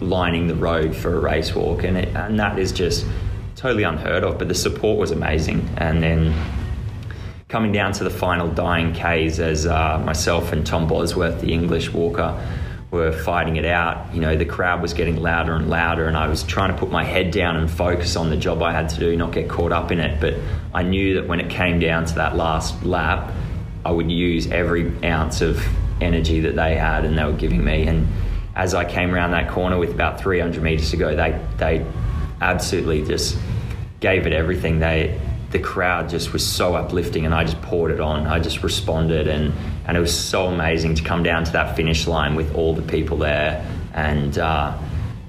lining 0.00 0.46
the 0.46 0.54
road 0.54 0.94
for 0.94 1.16
a 1.16 1.18
race 1.18 1.52
walk, 1.52 1.82
and 1.82 1.96
it, 1.96 2.14
and 2.14 2.38
that 2.38 2.60
is 2.60 2.70
just 2.70 3.06
totally 3.56 3.82
unheard 3.82 4.22
of. 4.22 4.38
But 4.38 4.46
the 4.46 4.54
support 4.54 4.98
was 4.98 5.10
amazing, 5.10 5.68
and 5.78 6.00
then 6.00 6.34
coming 7.50 7.72
down 7.72 7.92
to 7.92 8.04
the 8.04 8.10
final 8.10 8.48
dying 8.48 8.94
Ks 8.94 9.40
as 9.40 9.66
uh, 9.66 10.00
myself 10.04 10.52
and 10.52 10.64
Tom 10.64 10.86
Bosworth, 10.86 11.40
the 11.40 11.52
English 11.52 11.92
walker, 11.92 12.40
were 12.92 13.12
fighting 13.12 13.56
it 13.56 13.64
out. 13.64 14.14
You 14.14 14.20
know, 14.20 14.36
the 14.36 14.44
crowd 14.44 14.80
was 14.80 14.94
getting 14.94 15.20
louder 15.20 15.54
and 15.54 15.68
louder, 15.68 16.06
and 16.06 16.16
I 16.16 16.28
was 16.28 16.44
trying 16.44 16.72
to 16.72 16.78
put 16.78 16.90
my 16.90 17.04
head 17.04 17.32
down 17.32 17.56
and 17.56 17.70
focus 17.70 18.16
on 18.16 18.30
the 18.30 18.36
job 18.36 18.62
I 18.62 18.72
had 18.72 18.88
to 18.90 19.00
do, 19.00 19.16
not 19.16 19.32
get 19.32 19.48
caught 19.48 19.72
up 19.72 19.90
in 19.90 19.98
it. 20.00 20.20
But 20.20 20.34
I 20.72 20.84
knew 20.84 21.14
that 21.14 21.28
when 21.28 21.40
it 21.40 21.50
came 21.50 21.80
down 21.80 22.06
to 22.06 22.14
that 22.14 22.36
last 22.36 22.82
lap, 22.84 23.32
I 23.84 23.90
would 23.90 24.10
use 24.10 24.46
every 24.48 24.92
ounce 25.04 25.40
of 25.40 25.60
energy 26.00 26.40
that 26.40 26.56
they 26.56 26.76
had 26.76 27.04
and 27.04 27.18
they 27.18 27.24
were 27.24 27.32
giving 27.32 27.64
me. 27.64 27.86
And 27.86 28.08
as 28.54 28.74
I 28.74 28.84
came 28.84 29.14
around 29.14 29.32
that 29.32 29.50
corner 29.50 29.78
with 29.78 29.90
about 29.90 30.20
300 30.20 30.62
meters 30.62 30.90
to 30.90 30.96
go, 30.96 31.14
they 31.14 31.40
they 31.58 31.86
absolutely 32.40 33.04
just 33.04 33.38
gave 34.00 34.26
it 34.26 34.32
everything. 34.32 34.78
They 34.78 35.20
the 35.50 35.58
crowd 35.58 36.08
just 36.08 36.32
was 36.32 36.46
so 36.46 36.74
uplifting 36.74 37.26
and 37.26 37.34
I 37.34 37.44
just 37.44 37.60
poured 37.62 37.90
it 37.90 38.00
on. 38.00 38.26
I 38.26 38.38
just 38.38 38.62
responded 38.62 39.26
and, 39.26 39.52
and 39.86 39.96
it 39.96 40.00
was 40.00 40.16
so 40.16 40.46
amazing 40.46 40.94
to 40.96 41.02
come 41.02 41.22
down 41.22 41.44
to 41.44 41.52
that 41.52 41.76
finish 41.76 42.06
line 42.06 42.34
with 42.36 42.54
all 42.54 42.74
the 42.74 42.82
people 42.82 43.16
there 43.18 43.66
and 43.92 44.38
uh, 44.38 44.78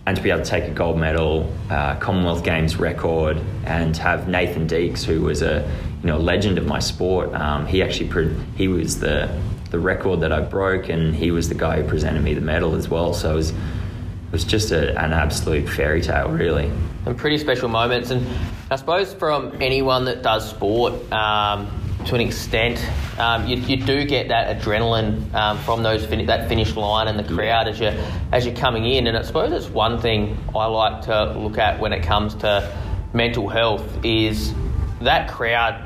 and 0.05 0.17
to 0.17 0.23
be 0.23 0.31
able 0.31 0.43
to 0.43 0.49
take 0.49 0.63
a 0.63 0.71
gold 0.71 0.97
medal, 0.97 1.51
uh, 1.69 1.95
Commonwealth 1.97 2.43
Games 2.43 2.77
record, 2.77 3.39
and 3.65 3.95
have 3.97 4.27
Nathan 4.27 4.65
Deakes, 4.65 5.03
who 5.03 5.21
was 5.21 5.43
a 5.43 5.71
you 6.01 6.07
know, 6.07 6.17
legend 6.17 6.57
of 6.57 6.65
my 6.65 6.79
sport. 6.79 7.31
Um, 7.35 7.67
he 7.67 7.83
actually 7.83 8.09
pre- 8.09 8.35
he 8.55 8.67
was 8.67 8.99
the 8.99 9.29
the 9.69 9.79
record 9.79 10.19
that 10.21 10.33
I 10.33 10.41
broke, 10.41 10.89
and 10.89 11.15
he 11.15 11.31
was 11.31 11.49
the 11.49 11.55
guy 11.55 11.81
who 11.81 11.87
presented 11.87 12.23
me 12.23 12.33
the 12.33 12.41
medal 12.41 12.75
as 12.75 12.89
well. 12.89 13.13
So 13.13 13.33
it 13.33 13.35
was 13.35 13.53
was 14.31 14.43
just 14.43 14.71
a, 14.71 14.89
an 15.01 15.13
absolute 15.13 15.67
fairy 15.67 16.01
tale, 16.01 16.29
really. 16.29 16.71
And 17.05 17.17
pretty 17.17 17.37
special 17.37 17.69
moments, 17.69 18.11
and 18.11 18.25
I 18.69 18.75
suppose 18.75 19.13
from 19.13 19.61
anyone 19.61 20.05
that 20.05 20.21
does 20.21 20.49
sport. 20.49 21.11
Um, 21.11 21.69
to 22.05 22.15
an 22.15 22.21
extent, 22.21 22.83
um, 23.19 23.45
you, 23.47 23.57
you, 23.57 23.77
do 23.77 24.05
get 24.05 24.29
that 24.29 24.59
adrenaline 24.59 25.31
um, 25.35 25.59
from 25.59 25.83
those 25.83 26.03
fin- 26.05 26.25
that 26.25 26.49
finish 26.49 26.75
line 26.75 27.07
and 27.07 27.19
the 27.19 27.35
crowd 27.35 27.67
as 27.67 27.79
you 27.79 27.93
as 28.31 28.45
you're 28.45 28.55
coming 28.55 28.85
in. 28.85 29.07
And 29.07 29.15
I 29.15 29.21
suppose 29.21 29.51
it's 29.51 29.69
one 29.71 30.01
thing 30.01 30.37
I 30.55 30.65
like 30.65 31.03
to 31.03 31.33
look 31.37 31.57
at 31.57 31.79
when 31.79 31.93
it 31.93 32.03
comes 32.03 32.33
to 32.35 32.75
mental 33.13 33.47
health 33.47 34.03
is 34.03 34.53
that 35.01 35.29
crowd 35.29 35.79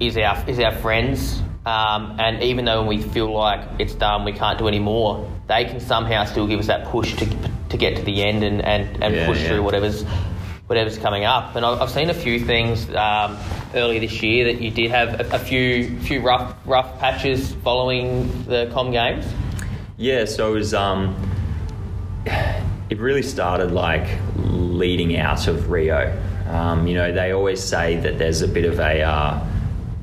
is 0.00 0.16
our 0.16 0.48
is 0.48 0.58
our 0.60 0.72
friends. 0.72 1.42
Um, 1.64 2.14
and 2.20 2.44
even 2.44 2.64
though 2.64 2.86
we 2.86 3.02
feel 3.02 3.32
like 3.32 3.80
it's 3.80 3.94
done, 3.94 4.24
we 4.24 4.32
can't 4.32 4.56
do 4.56 4.68
any 4.68 4.78
more, 4.78 5.28
they 5.48 5.64
can 5.64 5.80
somehow 5.80 6.24
still 6.24 6.46
give 6.46 6.60
us 6.60 6.68
that 6.68 6.84
push 6.86 7.16
to, 7.16 7.26
to 7.70 7.76
get 7.76 7.96
to 7.96 8.02
the 8.02 8.22
end 8.22 8.42
and, 8.42 8.62
and, 8.64 9.02
and 9.02 9.14
Yeah, 9.14 9.26
push 9.26 9.40
yeah. 9.40 9.48
through 9.48 9.62
whatever's 9.62 10.04
whatever's 10.66 10.98
coming 10.98 11.24
up. 11.24 11.54
And 11.56 11.64
I've 11.64 11.80
I've 11.80 11.90
seen 11.90 12.10
a 12.10 12.14
few 12.14 12.40
things 12.40 12.88
um, 12.94 13.38
earlier 13.74 14.00
this 14.00 14.22
year 14.22 14.44
that 14.52 14.60
you 14.60 14.70
did 14.70 14.90
have 14.90 15.20
a, 15.20 15.36
a 15.36 15.38
few 15.38 15.98
few 16.00 16.20
rough 16.20 16.54
rough 16.64 16.98
patches 16.98 17.52
following 17.64 18.44
the 18.44 18.70
Com 18.72 18.90
Games. 18.90 19.24
Yeah, 19.96 20.24
so 20.24 20.52
it 20.52 20.54
was. 20.54 20.74
Um, 20.74 21.14
it 22.90 22.98
really 22.98 23.22
started 23.22 23.72
like 23.72 24.06
leading 24.36 25.16
out 25.16 25.48
of 25.48 25.70
Rio. 25.70 26.16
Um, 26.48 26.86
you 26.86 26.94
know, 26.94 27.12
they 27.12 27.32
always 27.32 27.62
say 27.62 27.96
that 28.00 28.18
there's 28.18 28.42
a 28.42 28.48
bit 28.48 28.64
of 28.64 28.78
a 28.78 29.02
uh, 29.02 29.46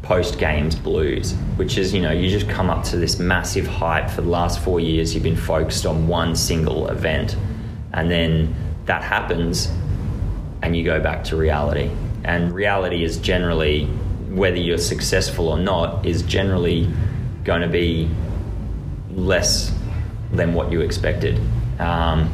post 0.01 0.38
games 0.38 0.75
blues, 0.75 1.34
which 1.55 1.77
is, 1.77 1.93
you 1.93 2.01
know, 2.01 2.12
you 2.12 2.29
just 2.29 2.50
come 2.50 2.70
up 2.70 2.84
to 2.86 2.98
this 2.98 3.20
massive 3.20 3.65
hype 3.65 4.10
for 4.10 4.22
the 4.22 4.29
last 4.29 4.60
four 4.60 4.79
years. 4.79 5.13
You've 5.13 5.24
been 5.24 5.38
focused 5.38 5.86
on 5.86 6.08
one 6.08 6.36
single 6.36 6.88
event, 6.89 7.38
and 7.93 8.09
then 8.09 8.55
that 8.85 9.03
happens, 9.03 9.71
and 10.62 10.75
you 10.75 10.83
go 10.83 11.00
back 11.00 11.23
to 11.25 11.35
reality. 11.35 11.91
And 12.23 12.53
reality 12.53 13.03
is 13.03 13.17
generally, 13.17 13.85
whether 14.29 14.57
you're 14.57 14.77
successful 14.77 15.50
or 15.50 15.59
not, 15.59 16.05
is 16.05 16.23
generally 16.23 16.89
going 17.43 17.62
to 17.62 17.67
be 17.67 18.09
less 19.12 19.73
than 20.31 20.53
what 20.53 20.71
you 20.71 20.81
expected. 20.81 21.39
Um, 21.79 22.33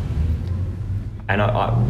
and 1.28 1.42
I, 1.42 1.48
I, 1.48 1.86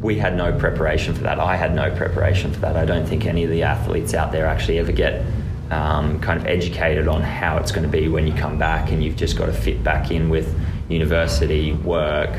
we 0.00 0.18
had 0.18 0.36
no 0.36 0.56
preparation 0.58 1.14
for 1.14 1.22
that. 1.22 1.38
I 1.38 1.56
had 1.56 1.74
no 1.74 1.94
preparation 1.94 2.52
for 2.52 2.60
that. 2.60 2.76
I 2.76 2.84
don't 2.84 3.06
think 3.06 3.24
any 3.24 3.44
of 3.44 3.50
the 3.50 3.62
athletes 3.62 4.14
out 4.14 4.32
there 4.32 4.46
actually 4.46 4.78
ever 4.78 4.92
get 4.92 5.24
um, 5.70 6.20
kind 6.20 6.38
of 6.38 6.46
educated 6.46 7.08
on 7.08 7.22
how 7.22 7.56
it's 7.56 7.72
going 7.72 7.84
to 7.84 7.88
be 7.88 8.08
when 8.08 8.26
you 8.26 8.34
come 8.34 8.58
back 8.58 8.92
and 8.92 9.02
you've 9.02 9.16
just 9.16 9.38
got 9.38 9.46
to 9.46 9.52
fit 9.52 9.82
back 9.82 10.10
in 10.10 10.28
with 10.28 10.54
university, 10.88 11.72
work, 11.72 12.36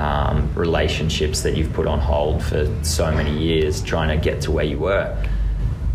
um, 0.00 0.52
relationships 0.54 1.42
that 1.42 1.56
you've 1.56 1.72
put 1.74 1.86
on 1.86 1.98
hold 1.98 2.42
for 2.42 2.66
so 2.82 3.12
many 3.12 3.36
years 3.38 3.82
trying 3.82 4.08
to 4.08 4.22
get 4.22 4.40
to 4.42 4.50
where 4.50 4.64
you 4.64 4.78
were. 4.78 5.16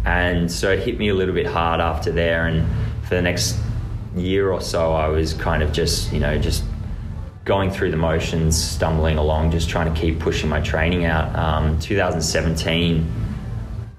And 0.06 0.52
so 0.52 0.72
it 0.72 0.80
hit 0.80 1.00
me 1.00 1.10
a 1.10 1.16
little 1.16 1.34
bit 1.34 1.48
hard 1.48 1.82
after 1.82 2.12
there. 2.12 2.46
And 2.46 2.68
for 3.04 3.16
the 3.16 3.22
next 3.24 3.58
year 4.16 4.52
or 4.52 4.62
so, 4.62 4.94
I 4.94 5.08
was 5.08 5.34
kind 5.34 5.64
of 5.64 5.72
just, 5.72 6.14
you 6.14 6.20
know, 6.20 6.38
just 6.38 6.64
going 7.46 7.72
through 7.72 7.92
the 7.92 7.98
motions, 7.98 8.62
stumbling 8.62 9.18
along, 9.18 9.52
just 9.52 9.70
trying 9.70 9.92
to 9.92 10.00
keep 10.00 10.20
pushing 10.20 10.50
my 10.50 10.62
training 10.62 11.06
out. 11.06 11.36
Um, 11.36 11.80
2017, 11.80 13.12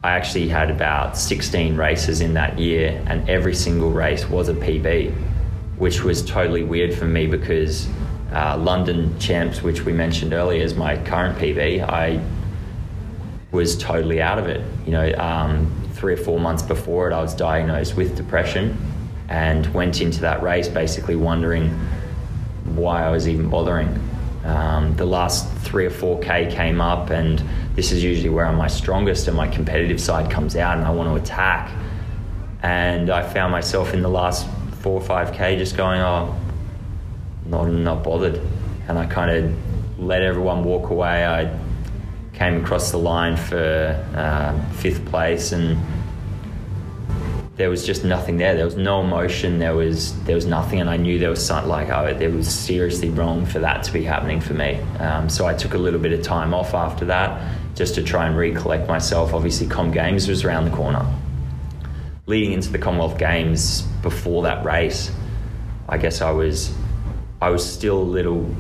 I 0.05 0.13
actually 0.13 0.49
had 0.49 0.71
about 0.71 1.19
16 1.19 1.77
races 1.77 2.21
in 2.21 2.35
that 2.35 2.61
year, 2.61 3.03
and 3.09 3.29
every 3.29 3.55
single 3.55 3.91
race 3.91 4.29
was 4.29 4.49
a 4.49 4.55
PB, 4.55 5.13
which 5.79 6.05
was 6.05 6.25
totally 6.25 6.63
weird 6.63 6.95
for 6.95 7.07
me 7.07 7.27
because 7.27 7.89
uh, 8.33 8.57
London 8.59 9.19
Champs, 9.19 9.63
which 9.63 9.85
we 9.85 9.93
mentioned 9.93 10.33
earlier, 10.33 10.63
is 10.63 10.75
my 10.75 10.97
current 11.05 11.39
PB. 11.39 11.89
I 11.89 12.21
was 13.53 13.79
totally 13.79 14.21
out 14.21 14.39
of 14.39 14.47
it. 14.47 14.63
You 14.85 14.93
know, 14.93 15.15
um, 15.15 15.73
three 15.93 16.13
or 16.13 16.19
four 16.19 16.39
months 16.39 16.63
before 16.63 17.11
it, 17.11 17.15
I 17.15 17.23
was 17.23 17.35
diagnosed 17.35 17.97
with 17.97 18.17
depression 18.17 18.77
and 19.29 19.67
went 19.75 20.01
into 20.01 20.21
that 20.21 20.43
race 20.43 20.69
basically 20.69 21.17
wondering 21.17 21.71
why 22.75 23.05
I 23.05 23.11
was 23.11 23.29
even 23.29 23.49
bothering. 23.49 24.01
Um, 24.45 24.95
the 24.97 25.07
last 25.07 25.53
three 25.59 25.87
or 25.87 25.91
four 25.91 26.21
K 26.21 26.49
came 26.53 26.81
up, 26.81 27.11
and 27.11 27.43
this 27.75 27.91
is 27.91 28.05
usually 28.05 28.29
where 28.29 28.47
I'm 28.47 28.57
my 28.57 28.69
strongest, 28.69 29.27
and 29.27 29.37
my 29.37 29.49
competitive 29.49 30.01
side 30.01 30.31
comes 30.31 30.55
out, 30.55 30.77
and 30.77 30.87
I 30.87 30.91
want 30.91 31.09
to 31.09 31.21
attack. 31.21 31.73
And 32.63 33.11
I 33.11 33.23
found 33.23 33.51
myself 33.51 33.93
in 33.93 34.03
the 34.03 34.09
last 34.09 34.47
four 34.81 35.01
or 35.01 35.05
five 35.05 35.33
K 35.33 35.57
just 35.57 35.77
going, 35.77 36.01
oh, 36.01 36.35
not 37.49 37.69
not 37.69 38.03
bothered, 38.03 38.41
and 38.89 38.99
I 38.99 39.07
kind 39.07 39.31
of 39.31 39.99
let 39.99 40.23
everyone 40.23 40.65
walk 40.65 40.91
away. 40.91 41.27
I 41.27 41.59
came 42.33 42.63
across 42.63 42.91
the 42.91 42.99
line 42.99 43.37
for 43.37 44.05
uh, 44.15 44.73
fifth 44.75 45.05
place, 45.07 45.53
and 45.53 45.79
there 47.57 47.71
was 47.71 47.87
just 47.87 48.05
nothing 48.05 48.37
there. 48.37 48.55
There 48.55 48.67
was 48.67 48.77
no 48.77 49.01
emotion. 49.01 49.59
There 49.59 49.75
was 49.75 50.23
there 50.25 50.35
was 50.35 50.47
nothing, 50.47 50.81
and 50.81 50.91
I 50.91 50.97
knew 50.97 51.19
there 51.19 51.31
was 51.31 51.45
something 51.45 51.69
like 51.69 51.89
oh, 51.89 52.07
it 52.07 52.33
was 52.33 52.53
seriously 52.53 53.09
wrong 53.09 53.47
for 53.47 53.59
that 53.61 53.83
to 53.85 53.93
be 53.93 54.05
happening 54.05 54.41
for 54.41 54.55
me. 54.55 54.75
Um, 54.99 55.29
so 55.29 55.47
I 55.47 55.55
took 55.55 55.75
a 55.75 55.79
little 55.79 56.01
bit 56.01 56.13
of 56.13 56.23
time 56.23 56.53
off 56.53 56.75
after 56.75 57.07
that, 57.07 57.57
just 57.75 57.95
to 57.95 58.03
try 58.03 58.27
and 58.27 58.37
recollect 58.37 58.87
myself. 58.89 59.33
Obviously, 59.33 59.67
Com 59.67 59.91
Games 59.91 60.29
was 60.29 60.45
around 60.45 60.67
the 60.67 60.77
corner. 60.77 61.07
Leading 62.27 62.53
into 62.53 62.71
the 62.71 62.79
Commonwealth 62.79 63.19
Games 63.19 63.83
before 64.03 64.43
that 64.43 64.65
race, 64.65 65.13
I 65.89 65.97
guess 65.97 66.21
I 66.21 66.33
was 66.33 66.75
I 67.41 67.51
was 67.51 67.65
still 67.71 67.99
a 67.99 68.03
little 68.03 68.55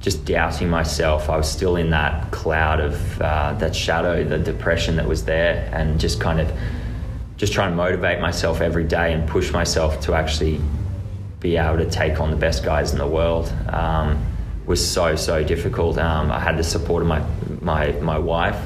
just 0.00 0.24
doubting 0.24 0.68
myself. 0.68 1.30
I 1.30 1.36
was 1.36 1.50
still 1.50 1.76
in 1.76 1.90
that 1.90 2.30
cloud 2.32 2.80
of 2.80 3.20
uh, 3.22 3.54
that 3.54 3.74
shadow, 3.74 4.24
the 4.24 4.38
depression 4.38 4.96
that 4.96 5.06
was 5.06 5.24
there, 5.24 5.70
and 5.72 5.98
just 6.00 6.20
kind 6.20 6.40
of 6.40 6.52
just 7.36 7.52
trying 7.52 7.70
to 7.70 7.76
motivate 7.76 8.20
myself 8.20 8.60
every 8.60 8.84
day 8.84 9.12
and 9.12 9.28
push 9.28 9.52
myself 9.52 10.00
to 10.00 10.14
actually 10.14 10.60
be 11.40 11.56
able 11.56 11.76
to 11.76 11.90
take 11.90 12.20
on 12.20 12.30
the 12.30 12.36
best 12.36 12.64
guys 12.64 12.92
in 12.92 12.98
the 12.98 13.06
world 13.06 13.52
um, 13.68 14.24
was 14.66 14.86
so 14.86 15.16
so 15.16 15.42
difficult. 15.44 15.98
Um, 15.98 16.30
I 16.30 16.38
had 16.38 16.56
the 16.56 16.64
support 16.64 17.02
of 17.02 17.08
my 17.08 17.24
my 17.60 17.92
my 17.92 18.18
wife. 18.18 18.60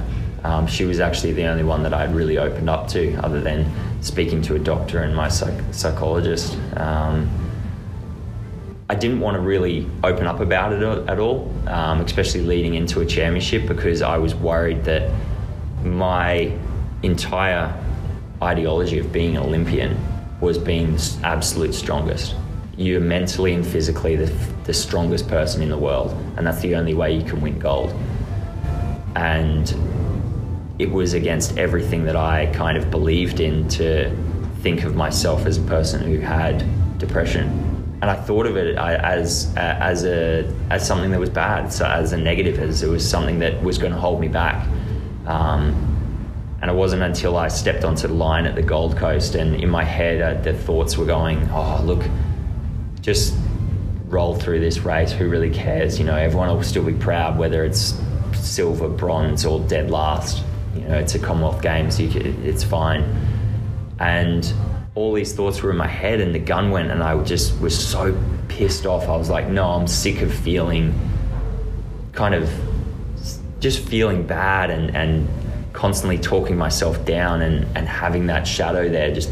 Um, 0.45 0.67
she 0.67 0.85
was 0.85 1.01
actually 1.01 1.33
the 1.33 1.47
only 1.47 1.65
one 1.65 1.83
that 1.83 1.93
I'd 1.93 2.15
really 2.15 2.39
opened 2.39 2.71
up 2.71 2.87
to, 2.89 3.15
other 3.17 3.41
than 3.41 3.71
speaking 4.01 4.43
to 4.43 4.55
a 4.55 4.59
doctor 4.59 5.03
and 5.03 5.15
my 5.15 5.29
psych- 5.29 5.75
psychologist. 5.75 6.57
Um, 6.77 7.29
I 8.89 8.95
didn't 8.95 9.19
want 9.19 9.35
to 9.35 9.41
really 9.41 9.85
open 10.05 10.29
up 10.29 10.39
about 10.39 10.73
it 10.73 10.83
at 11.09 11.19
all, 11.19 11.53
um, 11.67 12.01
especially 12.03 12.43
leading 12.43 12.75
into 12.75 13.01
a 13.01 13.07
championship, 13.07 13.67
because 13.67 14.01
I 14.01 14.17
was 14.19 14.35
worried 14.37 14.85
that 14.85 15.11
my 15.83 16.57
entire 17.03 17.83
ideology 18.41 19.01
of 19.01 19.13
being 19.13 19.37
an 19.37 19.43
Olympian 19.43 19.99
was 20.41 20.57
being 20.57 20.95
the 20.95 21.21
absolute 21.25 21.75
strongest. 21.75 22.37
You're 22.77 23.01
mentally 23.01 23.55
and 23.55 23.67
physically 23.67 24.15
the, 24.15 24.27
the 24.65 24.75
strongest 24.75 25.27
person 25.27 25.63
in 25.63 25.71
the 25.71 25.79
world, 25.79 26.13
and 26.37 26.47
that's 26.47 26.61
the 26.61 26.77
only 26.77 26.95
way 26.95 27.13
you 27.17 27.25
can 27.25 27.41
win 27.41 27.59
gold. 27.59 27.93
And 29.17 29.75
it 30.79 30.93
was 30.93 31.15
against 31.15 31.59
everything 31.59 32.05
that 32.05 32.15
I 32.15 32.53
kind 32.55 32.79
of 32.79 32.93
believed 32.93 33.41
in 33.41 33.67
to 33.71 34.15
think 34.61 34.85
of 34.85 34.95
myself 34.95 35.45
as 35.45 35.59
a 35.59 35.63
person 35.63 36.03
who 36.03 36.21
had 36.21 36.65
depression. 36.99 37.66
And 38.03 38.11
I 38.11 38.15
thought 38.15 38.47
of 38.47 38.57
it 38.57 38.77
as 38.77 39.55
as 39.57 40.05
a 40.05 40.53
as 40.71 40.87
something 40.87 41.11
that 41.13 41.21
was 41.21 41.31
bad, 41.31 41.73
so 41.73 41.87
as 41.87 42.13
a 42.13 42.17
negative, 42.17 42.59
as 42.59 42.83
it 42.83 42.89
was 42.89 43.09
something 43.09 43.39
that 43.39 43.63
was 43.63 43.79
going 43.79 43.93
to 43.93 43.99
hold 43.99 44.21
me 44.21 44.29
back. 44.29 44.67
Um, 45.27 45.87
and 46.61 46.71
it 46.71 46.75
wasn't 46.75 47.03
until 47.03 47.37
I 47.37 47.49
stepped 47.49 47.85
onto 47.85 48.09
the 48.09 48.15
line 48.15 48.47
at 48.47 48.55
the 48.55 48.63
Gold 48.63 48.97
Coast 48.97 49.35
and 49.35 49.55
in 49.57 49.69
my 49.69 49.85
head 49.85 50.21
uh, 50.21 50.41
the 50.41 50.53
thoughts 50.53 50.97
were 50.97 51.05
going, 51.05 51.49
oh, 51.51 51.83
look, 51.85 52.05
just 53.01 53.35
roll 54.07 54.35
through 54.35 54.61
this 54.61 54.79
race. 54.81 55.13
Who 55.13 55.29
really 55.29 55.51
cares? 55.51 55.99
You 55.99 56.07
know, 56.07 56.17
everyone 56.17 56.49
will 56.49 56.63
still 56.63 56.85
be 56.85 56.95
proud 56.95 57.39
whether 57.39 57.65
it's 57.65 57.95
silver, 58.33 58.89
bronze, 58.89 59.45
or 59.45 59.61
dead 59.61 59.91
last. 59.91 60.43
You 60.75 60.83
know, 60.83 60.95
it's 60.95 61.15
a 61.15 61.19
Commonwealth 61.19 61.63
Games. 61.63 61.99
It's 62.01 62.65
fine. 62.65 63.05
And 63.99 64.53
all 64.97 65.13
these 65.13 65.35
thoughts 65.35 65.63
were 65.63 65.71
in 65.71 65.77
my 65.77 65.87
head, 65.87 66.21
and 66.21 66.35
the 66.35 66.39
gun 66.41 66.71
went, 66.71 66.91
and 66.91 67.03
I 67.03 67.23
just 67.23 67.61
was 67.61 67.79
so 67.79 68.19
pissed 68.49 68.87
off. 68.87 69.09
I 69.09 69.17
was 69.17 69.31
like, 69.31 69.47
no, 69.47 69.71
I'm 69.71 69.87
sick 69.87 70.23
of 70.23 70.35
feeling 70.35 70.99
kind 72.13 72.35
of 72.35 72.51
just 73.61 73.87
feeling 73.87 74.27
bad 74.27 74.71
and, 74.71 74.97
and 74.97 75.29
constantly 75.75 76.19
talking 76.19 76.57
myself 76.57 77.05
down 77.05 77.43
and, 77.43 77.67
and 77.77 77.87
having 77.87 78.27
that 78.27 78.47
shadow 78.47 78.89
there, 78.89 79.13
just 79.13 79.31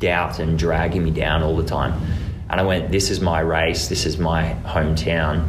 doubt 0.00 0.40
and 0.40 0.58
dragging 0.58 1.04
me 1.04 1.12
down 1.12 1.44
all 1.44 1.56
the 1.56 1.64
time. 1.64 1.94
And 2.50 2.60
I 2.60 2.64
went, 2.64 2.90
this 2.90 3.10
is 3.10 3.20
my 3.20 3.40
race, 3.40 3.86
this 3.86 4.04
is 4.04 4.18
my 4.18 4.56
hometown. 4.64 5.48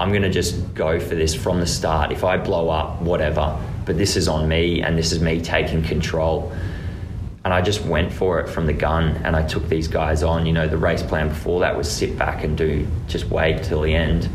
I'm 0.00 0.10
going 0.10 0.22
to 0.22 0.30
just 0.30 0.74
go 0.74 0.98
for 0.98 1.14
this 1.14 1.32
from 1.34 1.60
the 1.60 1.66
start. 1.66 2.10
If 2.10 2.24
I 2.24 2.36
blow 2.36 2.68
up, 2.68 3.00
whatever, 3.02 3.56
but 3.84 3.96
this 3.96 4.16
is 4.16 4.26
on 4.26 4.48
me 4.48 4.82
and 4.82 4.98
this 4.98 5.12
is 5.12 5.20
me 5.20 5.40
taking 5.40 5.82
control. 5.82 6.52
And 7.44 7.54
I 7.54 7.62
just 7.62 7.84
went 7.84 8.12
for 8.12 8.40
it 8.40 8.48
from 8.48 8.66
the 8.66 8.72
gun 8.72 9.16
and 9.24 9.36
I 9.36 9.46
took 9.46 9.68
these 9.68 9.88
guys 9.88 10.22
on. 10.22 10.44
You 10.46 10.52
know, 10.52 10.66
the 10.66 10.76
race 10.76 11.02
plan 11.02 11.28
before 11.28 11.60
that 11.60 11.76
was 11.76 11.90
sit 11.90 12.18
back 12.18 12.44
and 12.44 12.58
do 12.58 12.86
just 13.06 13.26
wait 13.26 13.62
till 13.62 13.82
the 13.82 13.94
end. 13.94 14.28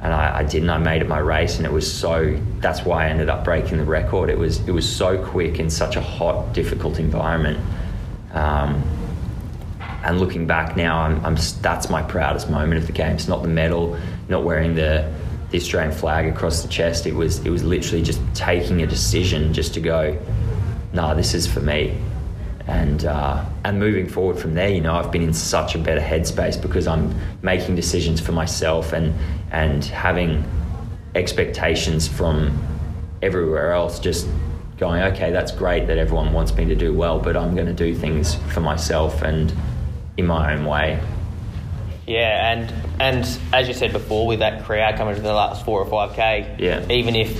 And 0.00 0.12
I, 0.12 0.38
I 0.38 0.42
didn't. 0.42 0.68
I 0.68 0.78
made 0.78 1.00
it 1.00 1.08
my 1.08 1.20
race, 1.20 1.58
and 1.58 1.66
it 1.66 1.70
was 1.70 1.90
so. 1.90 2.36
That's 2.58 2.84
why 2.84 3.06
I 3.06 3.08
ended 3.08 3.28
up 3.28 3.44
breaking 3.44 3.78
the 3.78 3.84
record. 3.84 4.30
It 4.30 4.38
was 4.38 4.58
it 4.66 4.72
was 4.72 4.86
so 4.86 5.24
quick 5.24 5.60
in 5.60 5.70
such 5.70 5.94
a 5.94 6.00
hot, 6.00 6.52
difficult 6.52 6.98
environment. 6.98 7.60
Um, 8.32 8.82
and 10.02 10.18
looking 10.18 10.48
back 10.48 10.76
now, 10.76 11.02
I'm, 11.02 11.24
I'm, 11.24 11.36
that's 11.60 11.88
my 11.88 12.02
proudest 12.02 12.50
moment 12.50 12.80
of 12.80 12.88
the 12.88 12.92
games. 12.92 13.28
Not 13.28 13.42
the 13.42 13.48
medal, 13.48 13.96
not 14.28 14.42
wearing 14.42 14.74
the 14.74 15.08
the 15.52 15.58
Australian 15.58 15.92
flag 15.92 16.26
across 16.26 16.62
the 16.62 16.68
chest. 16.68 17.06
It 17.06 17.14
was 17.14 17.38
it 17.46 17.50
was 17.50 17.62
literally 17.62 18.02
just 18.02 18.20
taking 18.34 18.82
a 18.82 18.86
decision 18.88 19.54
just 19.54 19.72
to 19.74 19.80
go. 19.80 20.18
Nah, 20.92 21.14
this 21.14 21.32
is 21.32 21.46
for 21.46 21.60
me 21.60 21.96
and 22.72 23.04
uh, 23.04 23.44
and 23.64 23.78
moving 23.78 24.08
forward 24.08 24.38
from 24.38 24.54
there, 24.54 24.68
you 24.68 24.80
know, 24.80 24.94
I've 24.94 25.12
been 25.12 25.22
in 25.22 25.34
such 25.34 25.74
a 25.74 25.78
better 25.78 26.00
headspace 26.00 26.60
because 26.60 26.86
I'm 26.86 27.14
making 27.42 27.76
decisions 27.76 28.20
for 28.20 28.32
myself 28.32 28.92
and 28.92 29.14
and 29.50 29.84
having 29.84 30.44
expectations 31.14 32.08
from 32.08 32.58
everywhere 33.20 33.72
else. 33.72 34.00
Just 34.00 34.26
going, 34.78 35.02
okay, 35.02 35.30
that's 35.30 35.52
great 35.52 35.86
that 35.86 35.98
everyone 35.98 36.32
wants 36.32 36.54
me 36.54 36.64
to 36.64 36.74
do 36.74 36.94
well, 36.94 37.18
but 37.18 37.36
I'm 37.36 37.54
going 37.54 37.68
to 37.68 37.74
do 37.74 37.94
things 37.94 38.34
for 38.52 38.60
myself 38.60 39.22
and 39.22 39.52
in 40.16 40.26
my 40.26 40.54
own 40.54 40.64
way. 40.64 40.98
Yeah, 42.06 42.52
and 42.52 42.72
and 42.98 43.38
as 43.52 43.68
you 43.68 43.74
said 43.74 43.92
before, 43.92 44.26
with 44.26 44.38
that 44.38 44.64
crowd 44.64 44.96
coming 44.96 45.14
to 45.14 45.20
the 45.20 45.34
last 45.34 45.64
four 45.64 45.80
or 45.80 45.86
five 45.86 46.16
k, 46.16 46.56
yeah, 46.58 46.90
even 46.90 47.14
if 47.14 47.30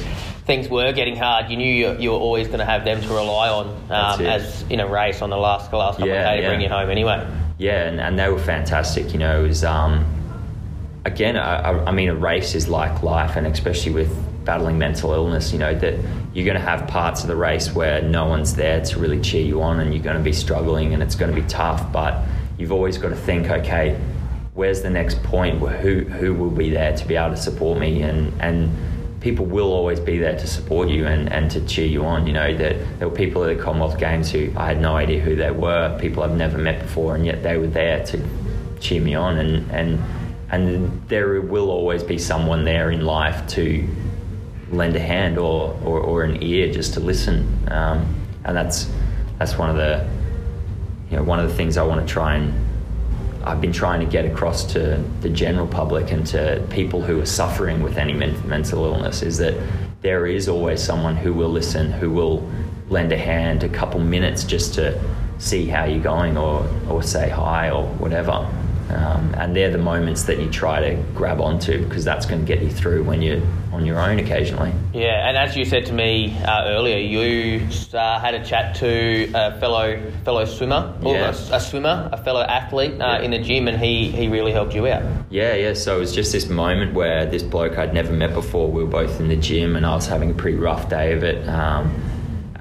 things 0.45 0.69
were 0.69 0.93
getting 0.93 1.17
hard, 1.17 1.51
you 1.51 1.57
knew 1.57 1.73
you, 1.73 1.99
you 1.99 2.11
were 2.11 2.17
always 2.17 2.47
going 2.49 2.59
to 2.59 2.65
have 2.65 2.85
them 2.85 3.01
to 3.01 3.09
rely 3.09 3.49
on 3.49 3.67
um, 3.91 4.27
as 4.27 4.63
in 4.63 4.81
a 4.81 4.87
race 4.87 5.23
on 5.23 5.31
the 5.31 5.37
last 5.37 5.73
last 5.73 5.99
couple 5.99 6.09
yeah, 6.09 6.31
of 6.31 6.37
days 6.37 6.45
to 6.45 6.49
bring 6.49 6.61
you 6.61 6.69
home 6.69 6.91
anyway. 6.91 7.27
Yeah, 7.59 7.87
and, 7.89 8.01
and 8.01 8.19
they 8.19 8.29
were 8.29 8.41
fantastic. 8.41 9.13
You 9.13 9.19
know, 9.19 9.45
it 9.45 9.49
was 9.49 9.65
um, 9.65 10.05
again, 11.05 11.37
I, 11.37 11.85
I 11.85 11.93
mean, 11.93 12.09
a 12.09 12.15
race 12.15 12.55
is 12.55 12.69
like 12.69 13.03
life, 13.03 13.37
and 13.37 13.47
especially 13.47 13.93
with 13.93 14.45
battling 14.45 14.79
mental 14.79 15.13
illness, 15.13 15.53
you 15.53 15.59
know, 15.59 15.75
that 15.79 15.95
you're 16.35 16.45
going 16.45 16.59
to 16.59 16.61
have 16.61 16.89
parts 16.89 17.23
of 17.23 17.29
the 17.29 17.37
race 17.37 17.73
where 17.73 18.03
no 18.03 18.27
one's 18.27 18.55
there 18.57 18.81
to 18.85 18.99
really 18.99 19.21
cheer 19.21 19.45
you 19.45 19.63
on, 19.63 19.79
and 19.79 19.95
you're 19.95 20.03
going 20.03 20.17
to 20.17 20.23
be 20.23 20.33
struggling, 20.33 20.93
and 20.95 21.03
it's 21.03 21.15
going 21.15 21.33
to 21.33 21.41
be 21.41 21.47
tough. 21.47 21.93
But 21.93 22.21
you've 22.59 22.73
always 22.73 22.99
got 22.99 23.11
to 23.11 23.17
think, 23.17 23.49
okay, 23.49 24.01
where's 24.55 24.83
the 24.83 24.91
next 24.91 25.23
point? 25.23 25.61
Who 25.61 26.01
who 26.01 26.35
will 26.35 26.51
be 26.51 26.71
there 26.71 26.97
to 26.97 27.07
be 27.07 27.15
able 27.15 27.37
to 27.37 27.41
support 27.41 27.79
me? 27.79 28.03
And 28.03 28.33
and 28.43 28.92
people 29.23 29.47
will 29.47 29.73
always 29.73 30.01
be 30.01 30.19
there 30.19 30.37
to 30.37 30.47
support 30.47 30.89
you 30.89 31.07
and, 31.07 31.33
and 31.33 31.51
to 31.53 31.65
cheer 31.65 31.87
you 31.87 32.05
on. 32.05 32.27
You 32.27 32.33
know, 32.33 32.55
that 32.57 32.99
there 32.99 33.09
were 33.09 33.15
people 33.15 33.45
at 33.45 33.57
the 33.57 33.63
Commonwealth 33.63 33.99
Games 33.99 34.31
who 34.31 34.53
I 34.57 34.67
had 34.67 34.81
no 34.81 34.97
idea 34.97 35.21
who 35.21 35.37
they 35.37 35.53
were, 35.53 35.97
people 36.01 36.23
I've 36.25 36.37
never 36.37 36.59
met 36.59 36.83
before, 36.83 37.15
and 37.15 37.25
yet 37.25 37.43
they 37.43 37.57
were 37.57 37.69
there 37.69 38.05
to 38.07 38.23
cheer 38.81 39.01
me 39.01 39.15
on. 39.15 39.39
And, 39.39 39.71
and, 39.71 40.03
and 40.51 41.09
there 41.09 41.41
will 41.41 41.71
always 41.71 42.03
be 42.03 42.19
someone 42.19 42.65
there 42.65 42.91
in 42.91 43.07
life 43.07 43.47
to 43.49 43.89
lend 44.71 44.97
a 44.97 45.01
hand 45.01 45.39
or, 45.39 45.79
or, 45.85 46.01
or 46.01 46.25
an 46.25 46.43
ear 46.43 46.73
just 46.73 46.95
to 46.95 47.01
listen. 47.01 47.47
Um, 47.71 48.15
and 48.45 48.57
that's, 48.57 48.91
that's 49.39 49.57
one 49.57 49.71
of 49.71 49.77
the, 49.77 50.09
you 51.11 51.17
know, 51.17 51.23
one 51.23 51.39
of 51.39 51.49
the 51.49 51.55
things 51.55 51.77
I 51.77 51.85
want 51.85 52.07
to 52.07 52.13
try 52.13 52.37
and 52.37 52.53
I've 53.45 53.61
been 53.61 53.73
trying 53.73 54.01
to 54.01 54.07
get 54.07 54.25
across 54.25 54.65
to 54.73 55.03
the 55.21 55.29
general 55.29 55.67
public 55.67 56.13
and 56.13 56.27
to 56.29 56.65
people 56.71 57.03
who 57.03 57.21
are 57.21 57.27
suffering 57.27 57.83
with 57.83 57.99
any 57.99 58.13
men- 58.13 58.49
mental 58.49 58.85
illness 58.85 59.23
is 59.23 59.39
that 59.39 59.55
there 60.01 60.27
is 60.27 60.49
always 60.49 60.83
someone 60.83 61.17
who 61.17 61.33
will 61.33 61.49
listen, 61.49 61.93
who 61.93 62.11
will 62.11 62.49
lend 62.89 63.13
a 63.13 63.19
hand, 63.19 63.65
a 63.65 63.69
couple 63.69 64.01
minutes 64.01 64.45
just 64.45 64.75
to 64.75 65.01
see 65.39 65.67
how 65.67 65.85
you're 65.85 66.03
going 66.03 66.37
or, 66.37 66.69
or 66.89 67.03
say 67.03 67.29
hi 67.29 67.71
or 67.71 67.87
whatever. 67.99 68.49
Um, 68.93 69.35
and 69.39 69.57
they're 69.57 69.71
the 69.71 69.79
moments 69.79 70.25
that 70.25 70.39
you 70.39 70.51
try 70.51 70.81
to 70.81 71.03
grab 71.15 71.41
onto 71.41 71.83
because 71.83 72.05
that's 72.05 72.27
going 72.27 72.41
to 72.41 72.47
get 72.47 72.63
you 72.63 72.71
through 72.71 73.05
when 73.05 73.23
you're 73.23 73.43
on 73.73 73.87
your 73.87 73.99
own 73.99 74.19
occasionally. 74.19 74.73
Yeah, 74.93 75.29
and 75.29 75.37
as 75.37 75.57
you 75.57 75.65
said 75.65 75.87
to 75.87 75.93
me 75.93 76.37
uh, 76.45 76.67
earlier, 76.67 76.99
you 76.99 77.67
uh, 77.95 78.21
had 78.21 78.35
a 78.35 78.45
chat 78.45 78.77
to 78.77 79.31
a 79.35 79.59
fellow 79.59 80.11
fellow 80.25 80.45
swimmer, 80.45 80.95
or 81.03 81.15
yeah. 81.15 81.35
a, 81.51 81.57
a, 81.57 81.61
swimmer, 81.61 82.09
a 82.13 82.23
fellow 82.23 82.43
athlete 82.43 83.01
uh, 83.01 83.19
yeah. 83.19 83.21
in 83.21 83.31
the 83.31 83.39
gym, 83.39 83.69
and 83.69 83.83
he, 83.83 84.11
he 84.11 84.29
really 84.29 84.53
helped 84.53 84.75
you 84.75 84.87
out. 84.87 85.03
Yeah, 85.31 85.55
yeah. 85.55 85.73
So 85.73 85.97
it 85.97 86.01
was 86.01 86.15
just 86.15 86.33
this 86.33 86.49
moment 86.49 86.93
where 86.93 87.25
this 87.25 87.43
bloke 87.43 87.79
I'd 87.79 87.95
never 87.95 88.13
met 88.13 88.35
before, 88.35 88.71
we 88.71 88.85
were 88.85 88.91
both 88.91 89.21
in 89.21 89.29
the 89.29 89.37
gym, 89.37 89.77
and 89.77 89.87
I 89.87 89.95
was 89.95 90.07
having 90.07 90.31
a 90.31 90.35
pretty 90.35 90.59
rough 90.59 90.89
day 90.91 91.13
of 91.13 91.25
it. 91.25 91.49
Um, 91.49 92.12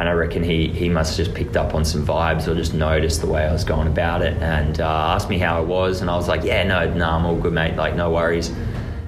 and 0.01 0.09
I 0.09 0.13
reckon 0.13 0.41
he, 0.41 0.67
he 0.67 0.89
must 0.89 1.15
have 1.15 1.27
just 1.27 1.37
picked 1.37 1.55
up 1.55 1.75
on 1.75 1.85
some 1.85 2.03
vibes 2.03 2.47
or 2.47 2.55
just 2.55 2.73
noticed 2.73 3.21
the 3.21 3.27
way 3.27 3.45
I 3.45 3.53
was 3.53 3.63
going 3.63 3.85
about 3.85 4.23
it 4.23 4.33
and 4.41 4.81
uh, 4.81 4.83
asked 4.87 5.29
me 5.29 5.37
how 5.37 5.59
I 5.59 5.61
was. 5.61 6.01
And 6.01 6.09
I 6.09 6.15
was 6.15 6.27
like, 6.27 6.43
yeah, 6.43 6.63
no, 6.63 6.91
no, 6.91 7.07
I'm 7.07 7.23
all 7.23 7.35
good, 7.35 7.53
mate. 7.53 7.75
Like, 7.75 7.95
no 7.95 8.09
worries. 8.09 8.49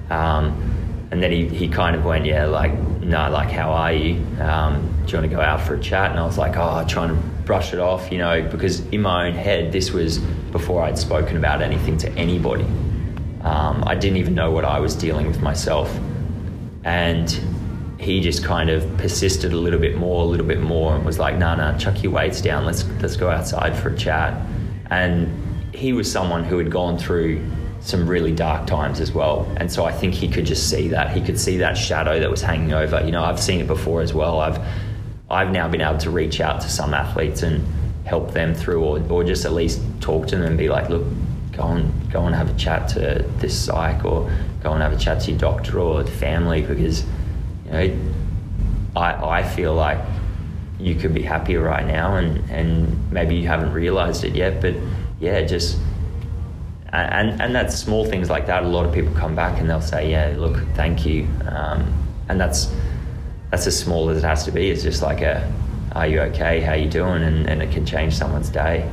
Um, 0.08 1.08
and 1.10 1.20
then 1.20 1.32
he, 1.32 1.48
he 1.48 1.66
kind 1.66 1.96
of 1.96 2.04
went, 2.04 2.26
yeah, 2.26 2.46
like, 2.46 2.78
no, 3.00 3.28
like, 3.28 3.50
how 3.50 3.72
are 3.72 3.92
you? 3.92 4.24
Um, 4.40 4.82
do 5.04 5.10
you 5.10 5.18
want 5.18 5.30
to 5.30 5.36
go 5.36 5.40
out 5.40 5.62
for 5.62 5.74
a 5.74 5.80
chat? 5.80 6.12
And 6.12 6.20
I 6.20 6.24
was 6.24 6.38
like, 6.38 6.56
oh, 6.56 6.84
trying 6.86 7.08
to 7.08 7.20
brush 7.44 7.72
it 7.72 7.80
off, 7.80 8.12
you 8.12 8.18
know, 8.18 8.48
because 8.48 8.78
in 8.90 9.02
my 9.02 9.26
own 9.26 9.34
head, 9.34 9.72
this 9.72 9.90
was 9.90 10.18
before 10.52 10.84
I'd 10.84 10.96
spoken 10.96 11.36
about 11.36 11.60
anything 11.60 11.98
to 11.98 12.12
anybody. 12.12 12.66
Um, 13.42 13.82
I 13.84 13.96
didn't 13.96 14.18
even 14.18 14.36
know 14.36 14.52
what 14.52 14.64
I 14.64 14.78
was 14.78 14.94
dealing 14.94 15.26
with 15.26 15.42
myself. 15.42 15.92
And 16.84 17.36
he 18.04 18.20
just 18.20 18.44
kind 18.44 18.70
of 18.70 18.96
persisted 18.98 19.52
a 19.52 19.56
little 19.56 19.80
bit 19.80 19.96
more, 19.96 20.22
a 20.22 20.26
little 20.26 20.46
bit 20.46 20.60
more, 20.60 20.94
and 20.94 21.04
was 21.04 21.18
like, 21.18 21.36
"No, 21.36 21.54
nah, 21.54 21.72
nah, 21.72 21.78
chuck 21.78 22.02
your 22.02 22.12
weights 22.12 22.40
down. 22.40 22.66
Let's 22.66 22.84
let's 23.00 23.16
go 23.16 23.30
outside 23.30 23.76
for 23.76 23.88
a 23.88 23.96
chat." 23.96 24.40
And 24.90 25.28
he 25.74 25.92
was 25.92 26.10
someone 26.10 26.44
who 26.44 26.58
had 26.58 26.70
gone 26.70 26.98
through 26.98 27.40
some 27.80 28.06
really 28.06 28.32
dark 28.32 28.66
times 28.66 29.00
as 29.00 29.12
well. 29.12 29.50
And 29.56 29.70
so 29.70 29.84
I 29.84 29.92
think 29.92 30.14
he 30.14 30.28
could 30.28 30.46
just 30.46 30.70
see 30.70 30.88
that. 30.88 31.14
He 31.16 31.20
could 31.20 31.38
see 31.38 31.58
that 31.58 31.76
shadow 31.76 32.20
that 32.20 32.30
was 32.30 32.42
hanging 32.42 32.72
over. 32.72 33.02
You 33.04 33.12
know, 33.12 33.24
I've 33.24 33.40
seen 33.40 33.60
it 33.60 33.66
before 33.66 34.02
as 34.02 34.14
well. 34.14 34.40
I've 34.40 34.58
I've 35.30 35.50
now 35.50 35.68
been 35.68 35.80
able 35.80 35.98
to 35.98 36.10
reach 36.10 36.40
out 36.40 36.60
to 36.60 36.68
some 36.68 36.94
athletes 36.94 37.42
and 37.42 37.66
help 38.04 38.32
them 38.32 38.54
through 38.54 38.84
or, 38.84 39.00
or 39.10 39.24
just 39.24 39.46
at 39.46 39.52
least 39.52 39.80
talk 40.00 40.26
to 40.28 40.36
them 40.36 40.44
and 40.44 40.58
be 40.58 40.68
like, 40.68 40.90
look, 40.90 41.04
go 41.52 41.64
and 41.64 42.12
go 42.12 42.26
and 42.26 42.34
have 42.34 42.50
a 42.50 42.58
chat 42.58 42.88
to 42.90 43.24
this 43.38 43.58
psych 43.58 44.04
or 44.04 44.30
go 44.62 44.72
and 44.72 44.82
have 44.82 44.92
a 44.92 44.98
chat 44.98 45.20
to 45.20 45.30
your 45.30 45.40
doctor 45.40 45.80
or 45.80 46.02
the 46.02 46.10
family 46.10 46.60
because 46.62 47.04
know 47.74 47.98
I, 48.96 49.40
I 49.40 49.42
feel 49.42 49.74
like 49.74 49.98
you 50.78 50.94
could 50.94 51.14
be 51.14 51.22
happier 51.22 51.62
right 51.62 51.86
now 51.86 52.16
and, 52.16 52.38
and 52.50 53.12
maybe 53.12 53.36
you 53.36 53.46
haven't 53.46 53.72
realized 53.72 54.24
it 54.24 54.34
yet 54.34 54.60
but 54.60 54.74
yeah 55.20 55.42
just 55.42 55.78
and, 56.94 57.40
and 57.42 57.54
that's 57.54 57.76
small 57.76 58.04
things 58.04 58.30
like 58.30 58.46
that. 58.46 58.62
A 58.62 58.68
lot 58.68 58.86
of 58.86 58.94
people 58.94 59.12
come 59.14 59.34
back 59.34 59.58
and 59.60 59.68
they'll 59.68 59.80
say, 59.80 60.10
"Yeah, 60.10 60.34
look, 60.36 60.62
thank 60.74 61.04
you," 61.04 61.28
um, 61.48 61.92
and 62.28 62.40
that's 62.40 62.72
that's 63.50 63.66
as 63.66 63.78
small 63.78 64.10
as 64.10 64.18
it 64.18 64.26
has 64.26 64.44
to 64.44 64.52
be. 64.52 64.70
It's 64.70 64.82
just 64.82 65.02
like 65.02 65.20
a, 65.20 65.52
"Are 65.92 66.06
you 66.06 66.20
okay? 66.20 66.60
How 66.60 66.74
you 66.74 66.88
doing?" 66.88 67.22
and, 67.22 67.48
and 67.48 67.62
it 67.62 67.72
can 67.72 67.84
change 67.84 68.14
someone's 68.14 68.48
day. 68.48 68.88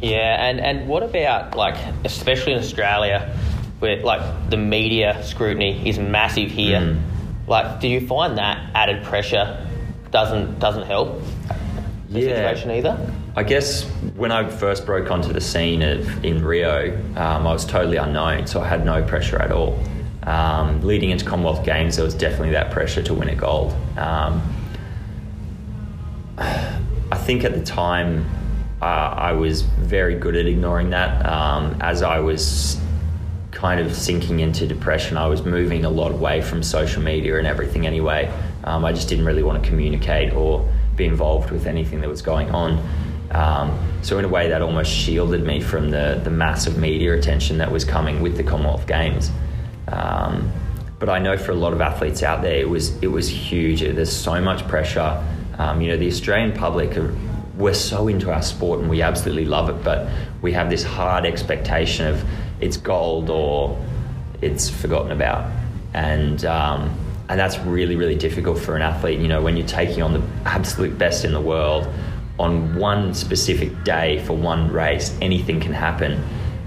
Yeah, 0.00 0.48
and 0.48 0.60
and 0.60 0.88
what 0.88 1.02
about 1.02 1.54
like 1.54 1.76
especially 2.04 2.52
in 2.52 2.58
Australia, 2.60 3.36
where 3.80 4.00
like 4.02 4.50
the 4.50 4.56
media 4.56 5.22
scrutiny 5.24 5.86
is 5.88 5.98
massive 5.98 6.50
here. 6.50 6.80
Mm. 6.80 7.02
Like, 7.48 7.80
do 7.80 7.88
you 7.88 8.06
find 8.06 8.38
that 8.38 8.70
added 8.74 9.02
pressure 9.04 9.66
doesn't 10.10 10.58
doesn't 10.58 10.84
help 10.84 11.20
the 12.10 12.20
yeah. 12.20 12.28
situation 12.28 12.70
either? 12.70 13.12
I 13.36 13.42
guess 13.42 13.84
when 14.16 14.32
I 14.32 14.48
first 14.48 14.84
broke 14.84 15.10
onto 15.10 15.32
the 15.32 15.40
scene 15.40 15.82
of, 15.82 16.24
in 16.24 16.44
Rio, 16.44 16.96
um, 17.16 17.46
I 17.46 17.52
was 17.52 17.64
totally 17.64 17.96
unknown, 17.96 18.46
so 18.46 18.60
I 18.60 18.66
had 18.66 18.84
no 18.84 19.02
pressure 19.02 19.40
at 19.40 19.52
all. 19.52 19.78
Um, 20.24 20.82
leading 20.82 21.10
into 21.10 21.24
Commonwealth 21.24 21.64
Games, 21.64 21.96
there 21.96 22.04
was 22.04 22.14
definitely 22.14 22.50
that 22.50 22.70
pressure 22.70 23.02
to 23.02 23.14
win 23.14 23.28
a 23.28 23.36
gold. 23.36 23.74
Um, 23.96 24.42
I 26.38 27.16
think 27.16 27.44
at 27.44 27.54
the 27.54 27.64
time, 27.64 28.28
uh, 28.82 28.84
I 28.84 29.32
was 29.32 29.62
very 29.62 30.14
good 30.16 30.36
at 30.36 30.46
ignoring 30.46 30.90
that. 30.90 31.24
Um, 31.24 31.76
as 31.80 32.02
I 32.02 32.18
was 32.18 32.80
kind 33.50 33.80
of 33.80 33.94
sinking 33.94 34.40
into 34.40 34.66
depression, 34.66 35.16
I 35.16 35.26
was 35.26 35.44
moving 35.44 35.84
a 35.84 35.90
lot 35.90 36.12
away 36.12 36.42
from 36.42 36.62
social 36.62 37.02
media 37.02 37.38
and 37.38 37.46
everything 37.46 37.86
anyway. 37.86 38.32
Um, 38.64 38.84
I 38.84 38.92
just 38.92 39.08
didn't 39.08 39.24
really 39.24 39.42
want 39.42 39.62
to 39.62 39.68
communicate 39.68 40.32
or 40.32 40.68
be 40.96 41.06
involved 41.06 41.50
with 41.50 41.66
anything 41.66 42.00
that 42.00 42.08
was 42.08 42.22
going 42.22 42.50
on. 42.50 42.86
Um, 43.30 43.78
so 44.02 44.18
in 44.18 44.24
a 44.24 44.28
way, 44.28 44.48
that 44.48 44.62
almost 44.62 44.90
shielded 44.90 45.44
me 45.44 45.60
from 45.60 45.90
the 45.90 46.20
the 46.24 46.30
massive 46.30 46.78
media 46.78 47.14
attention 47.14 47.58
that 47.58 47.70
was 47.70 47.84
coming 47.84 48.22
with 48.22 48.36
the 48.36 48.42
Commonwealth 48.42 48.86
Games. 48.86 49.30
Um, 49.88 50.50
but 50.98 51.08
I 51.08 51.18
know 51.18 51.36
for 51.36 51.52
a 51.52 51.56
lot 51.56 51.72
of 51.72 51.80
athletes 51.80 52.22
out 52.22 52.42
there, 52.42 52.56
it 52.56 52.68
was 52.68 52.96
it 53.02 53.08
was 53.08 53.28
huge. 53.28 53.80
There's 53.80 54.12
so 54.12 54.40
much 54.40 54.66
pressure. 54.66 55.24
Um, 55.58 55.80
you 55.80 55.88
know, 55.88 55.96
the 55.96 56.06
Australian 56.06 56.52
public 56.52 56.96
are, 56.96 57.14
we're 57.56 57.74
so 57.74 58.08
into 58.08 58.32
our 58.32 58.42
sport 58.42 58.80
and 58.80 58.88
we 58.88 59.02
absolutely 59.02 59.44
love 59.44 59.68
it, 59.68 59.82
but 59.82 60.08
we 60.40 60.52
have 60.52 60.70
this 60.70 60.84
hard 60.84 61.26
expectation 61.26 62.06
of 62.06 62.24
it's 62.60 62.76
gold 62.76 63.30
or 63.30 63.80
it's 64.40 64.68
forgotten 64.68 65.12
about, 65.12 65.50
and 65.94 66.44
um, 66.44 66.94
and 67.28 67.38
that's 67.38 67.58
really 67.58 67.96
really 67.96 68.14
difficult 68.14 68.58
for 68.58 68.76
an 68.76 68.82
athlete. 68.82 69.20
You 69.20 69.28
know, 69.28 69.42
when 69.42 69.56
you're 69.56 69.66
taking 69.66 70.02
on 70.02 70.12
the 70.12 70.22
absolute 70.44 70.96
best 70.98 71.24
in 71.24 71.32
the 71.32 71.40
world 71.40 71.86
on 72.38 72.76
one 72.76 73.14
specific 73.14 73.84
day 73.84 74.24
for 74.24 74.34
one 74.34 74.72
race, 74.72 75.16
anything 75.20 75.60
can 75.60 75.72
happen, 75.72 76.12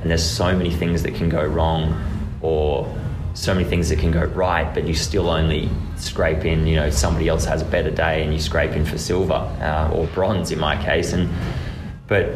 and 0.02 0.10
there's 0.10 0.24
so 0.24 0.56
many 0.56 0.72
things 0.72 1.04
that 1.04 1.16
can 1.16 1.30
go 1.30 1.44
wrong, 1.46 1.96
or 2.42 2.94
so 3.34 3.54
many 3.54 3.68
things 3.68 3.88
that 3.90 3.98
can 3.98 4.12
go 4.12 4.26
right, 4.26 4.74
but 4.74 4.86
you 4.86 4.94
still 4.94 5.30
only 5.30 5.70
scrape 5.96 6.44
in. 6.44 6.68
You 6.68 6.76
know, 6.76 6.90
somebody 6.90 7.30
else 7.30 7.46
has 7.46 7.62
a 7.62 7.66
better 7.66 7.92
day, 7.92 8.24
and 8.24 8.34
you 8.34 8.40
scrape 8.40 8.72
in 8.72 8.86
for 8.86 8.98
silver 8.98 9.34
uh, 9.34 9.92
or 9.94 10.08
bronze 10.08 10.52
in 10.52 10.60
my 10.60 10.82
case, 10.84 11.14
and 11.14 11.30
but 12.08 12.34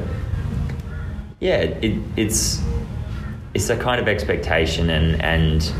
yeah, 1.41 1.57
it, 1.57 2.01
it's 2.15 2.63
it's 3.55 3.69
a 3.69 3.77
kind 3.77 3.99
of 3.99 4.07
expectation, 4.07 4.91
and 4.91 5.21
and 5.21 5.73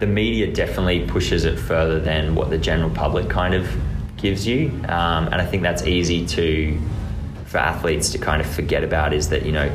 the 0.00 0.06
media 0.06 0.52
definitely 0.52 1.06
pushes 1.06 1.44
it 1.44 1.58
further 1.58 2.00
than 2.00 2.34
what 2.34 2.50
the 2.50 2.58
general 2.58 2.90
public 2.90 3.30
kind 3.30 3.54
of 3.54 3.68
gives 4.16 4.46
you, 4.46 4.68
um, 4.88 5.26
and 5.28 5.36
I 5.36 5.46
think 5.46 5.62
that's 5.62 5.84
easy 5.84 6.26
to 6.26 6.80
for 7.44 7.58
athletes 7.58 8.10
to 8.10 8.18
kind 8.18 8.40
of 8.40 8.50
forget 8.50 8.82
about 8.82 9.12
is 9.12 9.28
that 9.28 9.46
you 9.46 9.52
know 9.52 9.70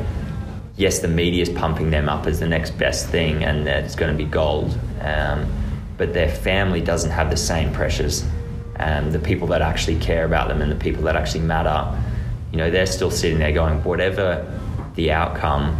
yes, 0.76 1.00
the 1.00 1.08
media 1.08 1.42
is 1.42 1.48
pumping 1.48 1.90
them 1.90 2.08
up 2.08 2.26
as 2.26 2.40
the 2.40 2.48
next 2.48 2.70
best 2.78 3.08
thing 3.08 3.44
and 3.44 3.66
that 3.66 3.84
it's 3.84 3.94
going 3.94 4.10
to 4.10 4.16
be 4.16 4.28
gold. 4.28 4.78
Um, 5.00 5.50
but 5.96 6.14
their 6.14 6.28
family 6.28 6.80
doesn't 6.80 7.10
have 7.10 7.30
the 7.30 7.36
same 7.36 7.72
pressures. 7.72 8.24
Um, 8.78 9.12
the 9.12 9.18
people 9.18 9.46
that 9.48 9.62
actually 9.62 9.98
care 10.00 10.24
about 10.24 10.48
them 10.48 10.62
and 10.62 10.72
the 10.72 10.76
people 10.76 11.02
that 11.04 11.14
actually 11.14 11.42
matter, 11.42 11.96
you 12.50 12.58
know, 12.58 12.70
they're 12.70 12.86
still 12.86 13.10
sitting 13.10 13.38
there 13.38 13.52
going, 13.52 13.84
whatever 13.84 14.60
the 14.96 15.12
outcome, 15.12 15.78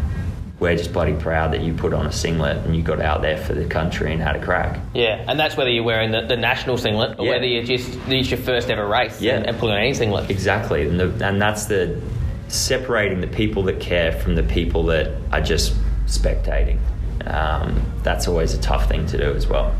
we're 0.62 0.76
just 0.76 0.92
bloody 0.92 1.14
proud 1.14 1.52
that 1.52 1.60
you 1.60 1.74
put 1.74 1.92
on 1.92 2.06
a 2.06 2.12
singlet 2.12 2.56
and 2.58 2.76
you 2.76 2.82
got 2.82 3.00
out 3.00 3.20
there 3.20 3.36
for 3.36 3.52
the 3.52 3.64
country 3.66 4.12
and 4.12 4.22
had 4.22 4.36
a 4.36 4.40
crack. 4.40 4.78
Yeah, 4.94 5.24
and 5.26 5.38
that's 5.38 5.56
whether 5.56 5.68
you're 5.68 5.82
wearing 5.82 6.12
the, 6.12 6.20
the 6.22 6.36
national 6.36 6.78
singlet 6.78 7.18
or 7.18 7.26
Yeah. 7.26 7.32
whether 7.32 7.46
you're 7.46 7.64
just 7.64 7.98
it's 8.06 8.30
your 8.30 8.38
first 8.38 8.70
ever 8.70 8.86
race 8.86 9.20
Yeah. 9.20 9.38
and, 9.38 9.46
and 9.48 9.58
pulling 9.58 9.74
on 9.74 9.80
any 9.80 9.92
singlet. 9.92 10.30
Exactly, 10.30 10.86
and, 10.86 11.00
the, 11.00 11.26
and 11.26 11.42
that's 11.42 11.64
the 11.64 12.00
separating 12.46 13.20
the 13.20 13.26
people 13.26 13.64
that 13.64 13.80
care 13.80 14.12
from 14.12 14.36
the 14.36 14.44
people 14.44 14.84
that 14.84 15.10
are 15.32 15.40
just 15.40 15.74
spectating. 16.06 16.78
Um, 17.26 17.82
that's 18.04 18.28
always 18.28 18.54
a 18.54 18.60
tough 18.60 18.88
thing 18.88 19.04
to 19.06 19.18
do 19.18 19.32
as 19.34 19.48
well. 19.48 19.74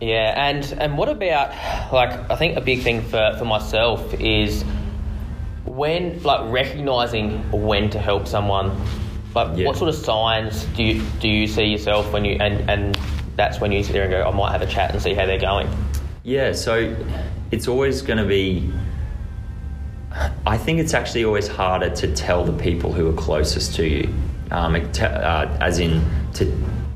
Yeah, 0.00 0.32
and 0.48 0.64
and 0.78 0.96
what 0.96 1.10
about 1.10 1.50
like 1.92 2.30
I 2.30 2.36
think 2.36 2.56
a 2.56 2.62
big 2.62 2.80
thing 2.80 3.02
for, 3.02 3.34
for 3.38 3.44
myself 3.44 4.14
is 4.14 4.64
when 5.66 6.22
like 6.22 6.50
recognizing 6.50 7.50
when 7.52 7.90
to 7.90 7.98
help 7.98 8.26
someone. 8.26 8.70
Like 9.34 9.56
Yeah. 9.56 9.66
what 9.66 9.76
sort 9.76 9.88
of 9.88 9.94
signs 9.94 10.64
do 10.76 10.82
you 10.82 11.02
do 11.20 11.28
you 11.28 11.46
see 11.46 11.64
yourself 11.64 12.12
when 12.12 12.24
you 12.24 12.36
and 12.40 12.68
and 12.68 12.98
that's 13.36 13.60
when 13.60 13.72
you 13.72 13.82
sit 13.82 13.92
there 13.94 14.02
and 14.02 14.10
go 14.10 14.22
I 14.28 14.30
might 14.34 14.52
have 14.52 14.62
a 14.62 14.66
chat 14.66 14.92
and 14.92 15.00
see 15.00 15.14
how 15.14 15.26
they're 15.26 15.38
going. 15.38 15.68
Yeah, 16.22 16.52
so 16.52 16.94
it's 17.50 17.66
always 17.68 18.02
going 18.02 18.18
to 18.18 18.24
be. 18.26 18.70
I 20.46 20.58
think 20.58 20.78
it's 20.78 20.92
actually 20.94 21.24
always 21.24 21.48
harder 21.48 21.88
to 21.90 22.14
tell 22.14 22.44
the 22.44 22.52
people 22.52 22.92
who 22.92 23.08
are 23.08 23.14
closest 23.14 23.74
to 23.76 23.86
you, 23.86 24.14
um, 24.50 24.76
uh, 24.76 25.56
as 25.60 25.78
in 25.78 26.04
to 26.34 26.44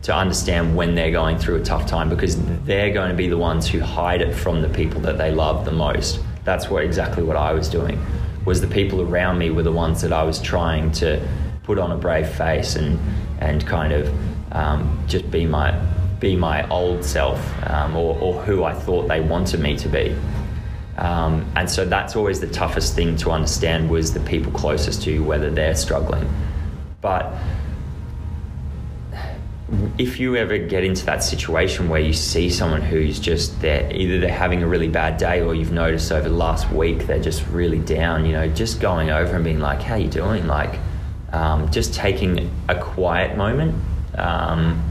to 0.02 0.14
understand 0.14 0.76
when 0.76 0.94
they're 0.94 1.10
going 1.10 1.38
through 1.38 1.56
a 1.56 1.64
tough 1.64 1.86
time 1.86 2.08
because 2.08 2.36
they're 2.64 2.92
going 2.92 3.10
to 3.10 3.16
be 3.16 3.28
the 3.28 3.38
ones 3.38 3.66
who 3.66 3.80
hide 3.80 4.20
it 4.20 4.32
from 4.32 4.62
the 4.62 4.68
people 4.68 5.00
that 5.00 5.18
they 5.18 5.32
love 5.32 5.64
the 5.64 5.72
most. 5.72 6.20
That's 6.44 6.70
what 6.70 6.84
exactly 6.84 7.24
what 7.24 7.36
I 7.36 7.52
was 7.52 7.68
doing. 7.68 7.98
Was 8.44 8.60
the 8.60 8.68
people 8.68 9.00
around 9.00 9.38
me 9.38 9.50
were 9.50 9.64
the 9.64 9.72
ones 9.72 10.02
that 10.02 10.12
I 10.12 10.22
was 10.22 10.40
trying 10.40 10.92
to 10.92 11.26
put 11.66 11.78
on 11.78 11.92
a 11.92 11.96
brave 11.96 12.28
face 12.28 12.76
and 12.76 12.98
and 13.40 13.66
kind 13.66 13.92
of 13.92 14.08
um, 14.52 14.98
just 15.06 15.30
be 15.30 15.44
my 15.44 15.72
be 16.20 16.34
my 16.34 16.66
old 16.70 17.04
self 17.04 17.38
um, 17.68 17.94
or, 17.94 18.18
or 18.20 18.42
who 18.42 18.64
I 18.64 18.72
thought 18.72 19.06
they 19.08 19.20
wanted 19.20 19.60
me 19.60 19.76
to 19.76 19.88
be. 19.88 20.16
Um, 20.96 21.44
and 21.56 21.68
so 21.68 21.84
that's 21.84 22.16
always 22.16 22.40
the 22.40 22.46
toughest 22.46 22.94
thing 22.94 23.16
to 23.18 23.30
understand 23.30 23.90
was 23.90 24.14
the 24.14 24.20
people 24.20 24.50
closest 24.52 25.02
to 25.02 25.12
you, 25.12 25.22
whether 25.22 25.50
they're 25.50 25.74
struggling. 25.74 26.26
But 27.02 27.34
if 29.98 30.18
you 30.18 30.36
ever 30.36 30.56
get 30.56 30.84
into 30.84 31.04
that 31.06 31.22
situation 31.22 31.88
where 31.88 32.00
you 32.00 32.12
see 32.12 32.48
someone 32.48 32.80
who's 32.80 33.18
just 33.18 33.60
there, 33.60 33.92
either 33.92 34.20
they're 34.20 34.32
having 34.32 34.62
a 34.62 34.66
really 34.66 34.88
bad 34.88 35.18
day 35.18 35.42
or 35.42 35.54
you've 35.54 35.72
noticed 35.72 36.12
over 36.12 36.28
the 36.28 36.34
last 36.34 36.70
week 36.70 37.06
they're 37.06 37.20
just 37.20 37.46
really 37.48 37.80
down, 37.80 38.24
you 38.24 38.32
know, 38.32 38.48
just 38.48 38.80
going 38.80 39.10
over 39.10 39.34
and 39.34 39.44
being 39.44 39.60
like, 39.60 39.82
how 39.82 39.96
you 39.96 40.08
doing? 40.08 40.46
Like, 40.46 40.78
um, 41.32 41.70
just 41.70 41.94
taking 41.94 42.50
a 42.68 42.74
quiet 42.74 43.36
moment. 43.36 43.74
Um, 44.16 44.82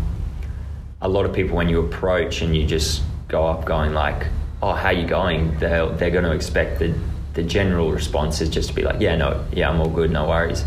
a 1.02 1.10
lot 1.10 1.26
of 1.26 1.34
people, 1.34 1.58
when 1.58 1.70
you 1.70 1.82
approach 1.82 2.42
and 2.42 2.56
you 2.56 2.66
just 2.66 3.04
go 3.28 3.46
up 3.46 3.66
going 3.66 3.94
like, 3.94 4.28
oh, 4.62 4.74
how 4.74 4.90
you 4.90 5.08
going? 5.08 5.58
They're, 5.60 5.88
they're 5.88 6.12
going 6.12 6.24
to 6.24 6.32
expect 6.34 6.80
the, 6.80 6.94
the 7.34 7.44
general 7.44 7.92
response 7.92 8.42
is 8.42 8.50
just 8.50 8.70
to 8.70 8.76
be 8.76 8.84
like, 8.84 9.00
yeah, 9.00 9.16
no, 9.16 9.46
yeah, 9.52 9.70
I'm 9.70 9.80
all 9.80 9.90
good, 9.90 10.12
no 10.12 10.28
worries. 10.28 10.64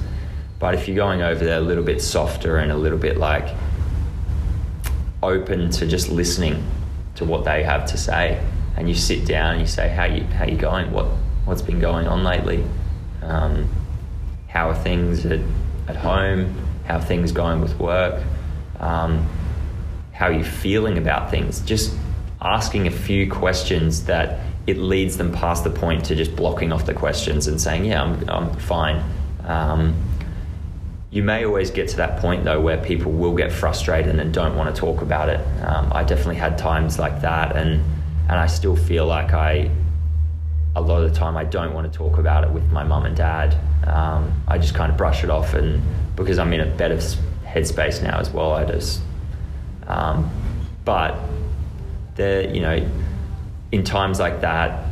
But 0.58 0.74
if 0.74 0.88
you're 0.88 0.96
going 0.96 1.22
over 1.22 1.44
there 1.44 1.58
a 1.58 1.62
little 1.62 1.84
bit 1.84 2.02
softer 2.02 2.58
and 2.58 2.72
a 2.72 2.76
little 2.76 2.98
bit 2.98 3.16
like, 3.16 3.54
open 5.22 5.70
to 5.70 5.86
just 5.86 6.08
listening 6.08 6.64
to 7.16 7.24
what 7.24 7.44
they 7.44 7.62
have 7.62 7.86
to 7.86 7.98
say 7.98 8.40
and 8.76 8.88
you 8.88 8.94
sit 8.94 9.26
down 9.26 9.52
and 9.52 9.60
you 9.60 9.66
say 9.66 9.88
how 9.88 10.04
you 10.04 10.22
how 10.24 10.44
you 10.44 10.56
going 10.56 10.90
what 10.92 11.06
what's 11.44 11.62
been 11.62 11.80
going 11.80 12.06
on 12.06 12.22
lately 12.22 12.64
um, 13.22 13.68
how 14.48 14.70
are 14.70 14.74
things 14.74 15.24
at, 15.24 15.40
at 15.86 15.96
home? 15.96 16.54
How 16.86 16.96
are 16.96 17.02
things 17.02 17.32
going 17.32 17.60
with 17.60 17.78
work? 17.78 18.22
Um, 18.80 19.28
how 20.12 20.26
are 20.26 20.32
you 20.32 20.44
feeling 20.44 20.98
about 20.98 21.30
things? 21.30 21.60
Just 21.60 21.96
asking 22.40 22.86
a 22.86 22.90
few 22.90 23.30
questions 23.30 24.04
that 24.04 24.40
it 24.66 24.76
leads 24.76 25.16
them 25.16 25.32
past 25.32 25.64
the 25.64 25.70
point 25.70 26.04
to 26.04 26.14
just 26.14 26.34
blocking 26.36 26.72
off 26.72 26.84
the 26.84 26.94
questions 26.94 27.46
and 27.46 27.58
saying 27.58 27.86
yeah 27.86 28.02
i'm, 28.02 28.28
I'm 28.28 28.54
fine. 28.56 29.02
Um, 29.44 29.96
you 31.10 31.22
may 31.22 31.46
always 31.46 31.70
get 31.70 31.88
to 31.88 31.96
that 31.96 32.18
point 32.20 32.44
though 32.44 32.60
where 32.60 32.76
people 32.76 33.12
will 33.12 33.34
get 33.34 33.50
frustrated 33.50 34.18
and 34.18 34.32
don't 34.32 34.56
want 34.56 34.74
to 34.74 34.78
talk 34.78 35.00
about 35.00 35.30
it. 35.30 35.40
Um, 35.62 35.90
I 35.92 36.04
definitely 36.04 36.36
had 36.36 36.58
times 36.58 36.98
like 36.98 37.22
that, 37.22 37.56
and 37.56 37.82
and 38.28 38.38
I 38.38 38.46
still 38.46 38.76
feel 38.76 39.06
like 39.06 39.32
I, 39.32 39.70
a 40.76 40.80
lot 40.80 41.02
of 41.02 41.12
the 41.12 41.18
time, 41.18 41.36
I 41.36 41.44
don't 41.44 41.74
want 41.74 41.90
to 41.90 41.96
talk 41.96 42.18
about 42.18 42.44
it 42.44 42.50
with 42.50 42.70
my 42.70 42.84
mum 42.84 43.04
and 43.04 43.16
dad. 43.16 43.56
Um, 43.86 44.42
I 44.46 44.58
just 44.58 44.74
kind 44.74 44.90
of 44.90 44.98
brush 44.98 45.24
it 45.24 45.30
off, 45.30 45.54
and 45.54 45.82
because 46.16 46.38
I'm 46.38 46.52
in 46.52 46.60
a 46.60 46.66
better 46.66 46.96
headspace 47.44 48.02
now 48.02 48.18
as 48.18 48.30
well, 48.30 48.52
I 48.52 48.64
just. 48.64 49.00
Um, 49.86 50.30
but 50.84 51.18
there, 52.16 52.48
you 52.54 52.60
know, 52.60 52.86
in 53.72 53.84
times 53.84 54.20
like 54.20 54.40
that, 54.42 54.86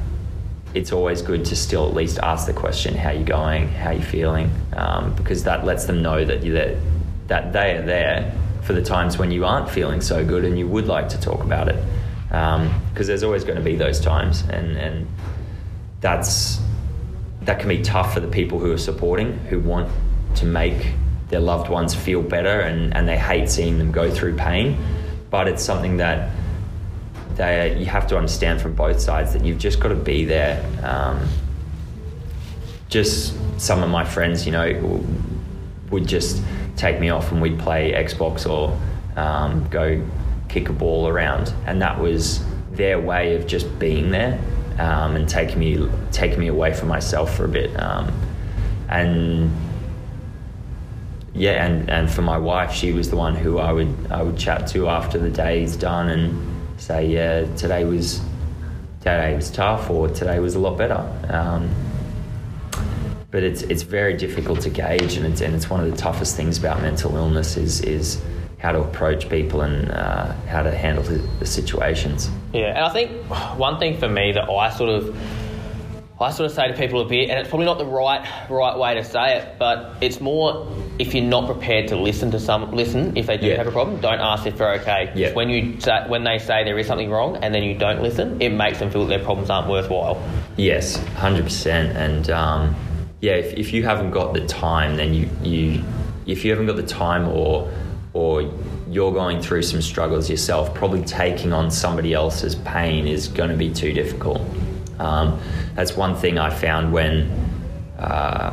it's 0.75 0.93
always 0.93 1.23
good 1.23 1.45
to 1.47 1.57
still 1.57 1.87
at 1.87 1.95
least 1.95 2.19
ask 2.19 2.47
the 2.47 2.53
question, 2.53 2.95
"How 2.95 3.11
you 3.11 3.25
going? 3.25 3.69
How 3.69 3.91
you 3.91 4.03
feeling?" 4.03 4.51
Um, 4.75 5.15
because 5.15 5.45
that 5.45 5.65
lets 5.65 5.85
them 5.85 6.03
know 6.03 6.25
that 6.25 6.43
you 6.43 6.53
that 6.55 6.77
that 7.29 7.53
they 7.53 7.77
are 7.77 7.83
there 7.83 8.33
for 8.63 8.73
the 8.73 8.83
times 8.83 9.17
when 9.17 9.31
you 9.31 9.45
aren't 9.45 9.71
feeling 9.71 10.01
so 10.01 10.25
good 10.25 10.45
and 10.45 10.59
you 10.59 10.67
would 10.67 10.87
like 10.87 11.09
to 11.11 11.21
talk 11.21 11.43
about 11.45 11.69
it. 11.69 11.83
Because 12.29 13.07
there's 13.07 13.23
always 13.23 13.45
going 13.45 13.57
to 13.57 13.65
be 13.65 13.77
those 13.77 14.01
times, 14.01 14.43
and 14.51 14.77
and 14.77 15.07
that's 16.07 16.61
that 17.43 17.59
can 17.59 17.69
be 17.69 17.83
tough 17.83 18.15
for 18.15 18.21
the 18.21 18.29
people 18.29 18.61
who 18.61 18.71
are 18.71 18.79
supporting, 18.79 19.39
who 19.51 19.59
want 19.59 19.91
to 20.37 20.47
make 20.47 20.93
their 21.31 21.41
loved 21.41 21.69
ones 21.69 21.97
feel 21.97 22.23
better, 22.23 22.61
and 22.61 22.95
and 22.95 23.09
they 23.09 23.19
hate 23.19 23.51
seeing 23.51 23.77
them 23.79 23.91
go 23.91 24.09
through 24.09 24.37
pain. 24.37 24.79
But 25.31 25.49
it's 25.49 25.65
something 25.65 25.97
that 25.97 26.31
they 27.35 27.77
you 27.77 27.87
have 27.87 28.07
to 28.09 28.17
understand 28.17 28.61
from 28.61 28.75
both 28.77 29.01
sides 29.01 29.33
that 29.33 29.45
you've 29.45 29.59
just 29.59 29.81
got 29.81 29.89
to 29.89 29.97
be 29.97 30.25
there. 30.25 30.65
Um, 30.85 31.29
just 32.89 33.35
some 33.61 33.83
of 33.83 33.91
my 33.91 34.05
friends, 34.05 34.47
you 34.47 34.53
know, 34.53 35.05
would 35.91 36.07
just 36.07 36.41
take 36.77 37.01
me 37.01 37.09
off 37.11 37.33
and 37.33 37.43
we'd 37.43 37.59
play 37.59 37.93
Xbox 37.93 38.49
or 38.49 38.79
um, 39.21 39.67
go 39.71 40.01
kick 40.49 40.69
a 40.69 40.73
ball 40.73 41.09
around, 41.09 41.53
and 41.67 41.83
that 41.83 41.99
was 41.99 42.45
their 42.71 43.01
way 43.01 43.35
of 43.35 43.49
just 43.49 43.67
being 43.81 44.11
there 44.11 44.39
um, 44.79 45.17
and 45.17 45.29
taking 45.29 45.59
me 45.59 45.89
taking 46.13 46.39
me 46.39 46.49
away 46.49 46.73
from 46.75 46.89
myself 46.89 47.37
for 47.37 47.45
a 47.45 47.49
bit. 47.49 47.79
Um, 47.81 48.13
and 48.89 49.51
yeah, 51.35 51.67
and, 51.67 51.91
and 51.91 52.11
for 52.11 52.23
my 52.23 52.39
wife, 52.39 52.73
she 52.73 52.93
was 52.93 53.11
the 53.11 53.17
one 53.17 53.35
who 53.35 53.59
I 53.59 53.73
would 53.73 53.95
I 54.11 54.23
would 54.23 54.39
chat 54.39 54.67
to 54.69 54.89
after 54.89 55.19
the 55.19 55.31
day's 55.31 55.77
done 55.77 56.09
and 56.09 56.81
say, 56.81 57.07
yeah, 57.07 57.45
today 57.57 57.85
was 57.85 58.21
today 59.01 59.35
was 59.35 59.51
tough 59.51 59.91
or 59.91 60.09
today 60.09 60.41
was 60.41 60.55
a 60.55 60.59
lot 60.59 60.79
better. 60.79 61.07
Um, 61.29 61.71
but 63.31 63.43
it's 63.43 63.63
it's 63.63 63.83
very 63.83 64.17
difficult 64.17 64.61
to 64.63 64.71
gauge, 64.71 65.17
and 65.17 65.27
it's 65.27 65.43
and 65.43 65.55
it's 65.55 65.69
one 65.69 65.81
of 65.85 65.91
the 65.91 65.97
toughest 65.97 66.37
things 66.37 66.59
about 66.59 66.81
mental 66.81 67.15
illness 67.17 67.57
is 67.57 67.83
is 67.83 68.23
how 68.59 68.73
to 68.73 68.81
approach 68.81 69.29
people 69.29 69.61
and 69.63 69.91
uh, 69.91 70.33
how 70.49 70.63
to 70.63 70.71
handle 70.71 71.05
the, 71.05 71.47
situations. 71.47 72.31
Yeah, 72.53 72.69
and 72.69 72.79
I 72.79 72.91
think 72.91 73.11
one 73.59 73.79
thing 73.79 73.99
for 73.99 74.09
me 74.09 74.33
that 74.33 74.49
I 74.49 74.71
sort 74.71 74.91
of 74.91 75.17
I 76.19 76.31
sort 76.31 76.47
of 76.51 76.57
say 76.57 76.67
to 76.69 76.73
people 76.75 77.03
a 77.03 77.05
bit, 77.05 77.29
and 77.29 77.39
it's 77.39 77.49
probably 77.51 77.67
not 77.67 77.77
the 77.77 77.85
right 77.85 78.27
right 78.49 78.79
way 78.79 78.95
to 78.95 79.05
say 79.05 79.37
it, 79.37 79.59
but 79.59 79.97
it's 80.01 80.21
more 80.21 80.67
if 80.99 81.15
you're 81.15 81.23
not 81.25 81.45
prepared 81.47 81.89
to 81.89 81.97
listen 81.97 82.31
to 82.31 82.41
some 82.41 82.71
listen 82.73 83.17
if 83.19 83.27
they 83.27 83.37
do 83.37 83.49
Yeah. 83.49 83.57
have 83.59 83.67
a 83.67 83.71
problem, 83.71 84.01
don't 84.01 84.21
ask 84.21 84.47
if 84.47 84.57
they're 84.57 84.73
okay. 84.81 85.13
Yeah. 85.15 85.35
When 85.35 85.51
you 85.51 85.77
when 86.09 86.25
they 86.25 86.39
say 86.39 86.65
there 86.65 86.79
is 86.79 86.87
something 86.87 87.11
wrong 87.11 87.37
and 87.37 87.55
then 87.55 87.63
you 87.63 87.77
don't 87.77 88.03
listen, 88.03 88.41
it 88.41 88.49
makes 88.51 88.79
them 88.79 88.91
feel 88.91 89.03
that 89.03 89.09
their 89.09 89.25
problems 89.25 89.51
aren't 89.51 89.69
worthwhile. 89.69 90.21
Yes, 90.57 90.97
hundred 91.17 91.45
percent. 91.45 91.95
And 91.97 92.31
um, 92.31 92.75
yeah, 93.21 93.33
if, 93.35 93.53
if 93.53 93.73
you 93.75 93.85
haven't 93.85 94.13
got 94.13 94.33
the 94.33 94.47
time, 94.47 94.97
then 94.97 95.13
you, 95.13 95.29
you 95.43 95.85
if 96.27 96.45
you 96.47 96.51
haven't 96.51 96.67
got 96.67 96.77
the 96.77 96.83
time 96.83 97.29
or 97.29 97.71
or 98.17 98.51
you're 98.89 99.13
going 99.13 99.43
through 99.43 99.61
some 99.61 99.83
struggles 99.83 100.31
yourself, 100.31 100.73
probably 100.75 101.03
taking 101.03 101.53
on 101.53 101.71
somebody 101.71 102.15
else's 102.15 102.55
pain 102.55 103.07
is 103.07 103.29
going 103.29 103.51
to 103.51 103.57
be 103.57 103.71
too 103.71 103.93
difficult. 103.93 104.41
Um, 104.99 105.39
that's 105.75 105.95
one 105.95 106.17
thing 106.17 106.39
I 106.39 106.49
found 106.49 106.95
when 106.95 107.31
uh, 107.99 108.51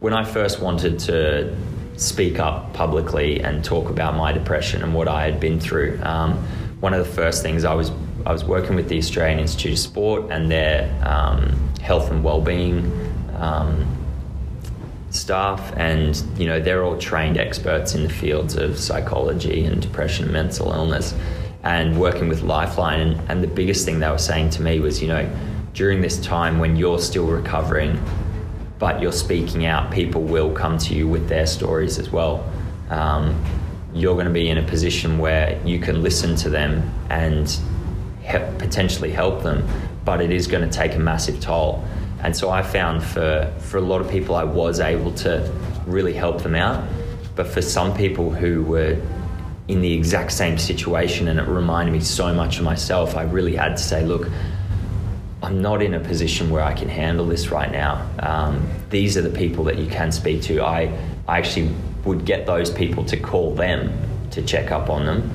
when 0.00 0.14
I 0.14 0.24
first 0.24 0.60
wanted 0.60 0.98
to 1.00 1.54
speak 1.96 2.38
up 2.38 2.72
publicly 2.72 3.42
and 3.42 3.62
talk 3.62 3.90
about 3.90 4.16
my 4.16 4.32
depression 4.32 4.82
and 4.82 4.94
what 4.94 5.08
I 5.08 5.24
had 5.24 5.38
been 5.38 5.60
through. 5.60 6.00
Um, 6.02 6.38
one 6.80 6.94
of 6.94 7.06
the 7.06 7.12
first 7.12 7.42
things 7.42 7.64
I 7.64 7.74
was 7.74 7.92
I 8.24 8.32
was 8.32 8.44
working 8.44 8.76
with 8.76 8.88
the 8.88 8.96
Australian 8.96 9.40
Institute 9.40 9.72
of 9.72 9.78
Sport 9.78 10.30
and 10.30 10.50
their 10.50 10.88
um, 11.04 11.50
health 11.82 12.10
and 12.10 12.24
well-being 12.24 12.80
um, 13.36 14.01
staff, 15.14 15.72
and 15.76 16.22
you 16.38 16.46
know 16.46 16.60
they're 16.60 16.84
all 16.84 16.98
trained 16.98 17.38
experts 17.38 17.94
in 17.94 18.02
the 18.02 18.08
fields 18.08 18.56
of 18.56 18.78
psychology 18.78 19.64
and 19.64 19.80
depression 19.80 20.24
and 20.24 20.32
mental 20.32 20.72
illness, 20.72 21.14
and 21.62 21.98
working 21.98 22.28
with 22.28 22.42
Lifeline. 22.42 23.00
And, 23.00 23.30
and 23.30 23.42
the 23.42 23.48
biggest 23.48 23.84
thing 23.84 24.00
they 24.00 24.10
were 24.10 24.18
saying 24.18 24.50
to 24.50 24.62
me 24.62 24.80
was, 24.80 25.00
you 25.00 25.08
know, 25.08 25.28
during 25.74 26.00
this 26.00 26.20
time 26.20 26.58
when 26.58 26.76
you're 26.76 26.98
still 26.98 27.26
recovering, 27.26 28.02
but 28.78 29.00
you're 29.00 29.12
speaking 29.12 29.64
out, 29.64 29.90
people 29.92 30.22
will 30.22 30.52
come 30.52 30.76
to 30.78 30.94
you 30.94 31.08
with 31.08 31.28
their 31.28 31.46
stories 31.46 31.98
as 31.98 32.10
well. 32.10 32.44
Um, 32.90 33.42
you're 33.94 34.14
going 34.14 34.26
to 34.26 34.32
be 34.32 34.48
in 34.48 34.58
a 34.58 34.62
position 34.62 35.18
where 35.18 35.60
you 35.64 35.78
can 35.78 36.02
listen 36.02 36.34
to 36.36 36.50
them 36.50 36.92
and 37.10 37.48
he- 38.22 38.38
potentially 38.58 39.12
help 39.12 39.42
them, 39.42 39.66
but 40.04 40.20
it 40.20 40.30
is 40.30 40.46
going 40.46 40.68
to 40.68 40.74
take 40.74 40.94
a 40.94 40.98
massive 40.98 41.40
toll. 41.40 41.84
And 42.22 42.36
so 42.36 42.50
I 42.50 42.62
found 42.62 43.02
for, 43.02 43.52
for 43.58 43.78
a 43.78 43.80
lot 43.80 44.00
of 44.00 44.10
people, 44.10 44.34
I 44.34 44.44
was 44.44 44.80
able 44.80 45.12
to 45.14 45.52
really 45.86 46.12
help 46.12 46.42
them 46.42 46.54
out. 46.54 46.88
But 47.34 47.46
for 47.46 47.62
some 47.62 47.94
people 47.96 48.30
who 48.30 48.62
were 48.62 48.96
in 49.68 49.80
the 49.80 49.92
exact 49.92 50.32
same 50.32 50.58
situation 50.58 51.28
and 51.28 51.40
it 51.40 51.48
reminded 51.48 51.92
me 51.92 52.00
so 52.00 52.32
much 52.32 52.58
of 52.58 52.64
myself, 52.64 53.16
I 53.16 53.22
really 53.22 53.56
had 53.56 53.76
to 53.76 53.82
say, 53.82 54.04
look, 54.04 54.28
I'm 55.42 55.60
not 55.60 55.82
in 55.82 55.94
a 55.94 56.00
position 56.00 56.50
where 56.50 56.62
I 56.62 56.72
can 56.72 56.88
handle 56.88 57.26
this 57.26 57.50
right 57.50 57.70
now. 57.70 58.08
Um, 58.20 58.68
these 58.90 59.16
are 59.16 59.22
the 59.22 59.36
people 59.36 59.64
that 59.64 59.78
you 59.78 59.88
can 59.88 60.12
speak 60.12 60.42
to. 60.42 60.62
I, 60.62 60.96
I 61.26 61.38
actually 61.38 61.74
would 62.04 62.24
get 62.24 62.46
those 62.46 62.70
people 62.70 63.04
to 63.06 63.16
call 63.16 63.54
them 63.54 63.92
to 64.30 64.42
check 64.42 64.70
up 64.70 64.88
on 64.88 65.04
them 65.06 65.30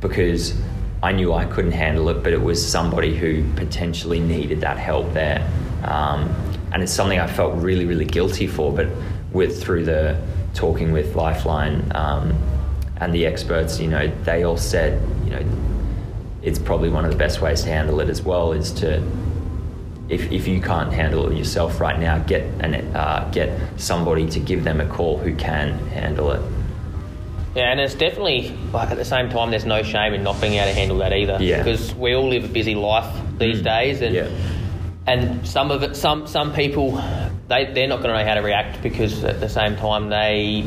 because 0.00 0.60
I 1.02 1.12
knew 1.12 1.32
I 1.32 1.44
couldn't 1.44 1.72
handle 1.72 2.08
it, 2.08 2.24
but 2.24 2.32
it 2.32 2.40
was 2.40 2.66
somebody 2.66 3.16
who 3.16 3.44
potentially 3.54 4.18
needed 4.18 4.60
that 4.62 4.78
help 4.78 5.12
there. 5.12 5.48
Um, 5.84 6.34
and 6.72 6.82
it's 6.82 6.92
something 6.92 7.18
I 7.18 7.26
felt 7.26 7.54
really, 7.56 7.84
really 7.86 8.04
guilty 8.04 8.46
for, 8.46 8.72
but 8.72 8.88
with 9.32 9.62
through 9.62 9.84
the 9.84 10.20
talking 10.54 10.92
with 10.92 11.14
Lifeline 11.14 11.90
um, 11.94 12.34
and 12.98 13.12
the 13.14 13.26
experts, 13.26 13.78
you 13.80 13.88
know, 13.88 14.08
they 14.24 14.42
all 14.42 14.56
said, 14.56 15.00
you 15.24 15.30
know, 15.30 15.44
it's 16.42 16.58
probably 16.58 16.88
one 16.88 17.04
of 17.04 17.10
the 17.10 17.16
best 17.16 17.40
ways 17.40 17.62
to 17.62 17.68
handle 17.68 18.00
it 18.00 18.08
as 18.08 18.22
well 18.22 18.52
is 18.52 18.72
to 18.72 19.02
if, 20.08 20.30
if 20.32 20.48
you 20.48 20.60
can't 20.60 20.90
handle 20.92 21.30
it 21.30 21.36
yourself 21.36 21.80
right 21.80 21.98
now, 21.98 22.18
get 22.18 22.42
an, 22.60 22.74
uh, 22.96 23.28
get 23.32 23.58
somebody 23.78 24.26
to 24.30 24.40
give 24.40 24.64
them 24.64 24.80
a 24.80 24.86
call 24.86 25.18
who 25.18 25.34
can 25.34 25.78
handle 25.88 26.30
it. 26.32 26.40
Yeah, 27.54 27.70
and 27.72 27.80
it's 27.80 27.94
definitely 27.94 28.56
like 28.72 28.90
at 28.90 28.96
the 28.96 29.04
same 29.04 29.28
time, 29.30 29.50
there's 29.50 29.64
no 29.66 29.82
shame 29.82 30.14
in 30.14 30.22
not 30.22 30.40
being 30.40 30.54
able 30.54 30.66
to 30.66 30.72
handle 30.74 30.98
that 30.98 31.12
either. 31.12 31.38
Yeah. 31.40 31.58
Because 31.62 31.94
we 31.94 32.14
all 32.14 32.28
live 32.28 32.44
a 32.44 32.48
busy 32.48 32.74
life 32.74 33.04
these 33.38 33.60
Mm. 33.60 33.64
days, 33.64 34.00
and 34.00 34.14
Yeah. 34.14 34.28
And 35.08 35.46
some 35.46 35.70
of 35.70 35.82
it, 35.82 35.96
some 35.96 36.26
some 36.26 36.52
people, 36.52 36.92
they 37.48 37.72
they're 37.72 37.88
not 37.88 38.02
going 38.02 38.14
to 38.14 38.18
know 38.22 38.28
how 38.28 38.34
to 38.34 38.42
react 38.42 38.82
because 38.82 39.24
at 39.24 39.40
the 39.40 39.48
same 39.48 39.76
time 39.76 40.08
they 40.08 40.66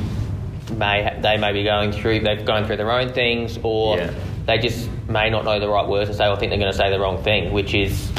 may 0.78 1.18
they 1.22 1.38
may 1.38 1.52
be 1.54 1.64
going 1.64 1.92
through 1.92 2.20
they've 2.22 2.46
gone 2.46 2.66
through 2.66 2.78
their 2.78 2.92
own 2.92 3.12
things 3.14 3.60
or 3.62 3.98
Yeah. 3.98 4.12
they 4.46 4.58
just 4.58 4.90
may 5.10 5.30
not 5.30 5.44
know 5.44 5.60
the 5.60 5.68
right 5.70 5.88
words 5.88 6.10
to 6.10 6.16
say 6.16 6.28
or 6.30 6.38
think 6.38 6.50
they're 6.52 6.60
going 6.60 6.72
to 6.72 6.78
say 6.78 6.90
the 6.90 7.00
wrong 7.00 7.22
thing, 7.24 7.52
which 7.54 7.74
is 7.74 8.10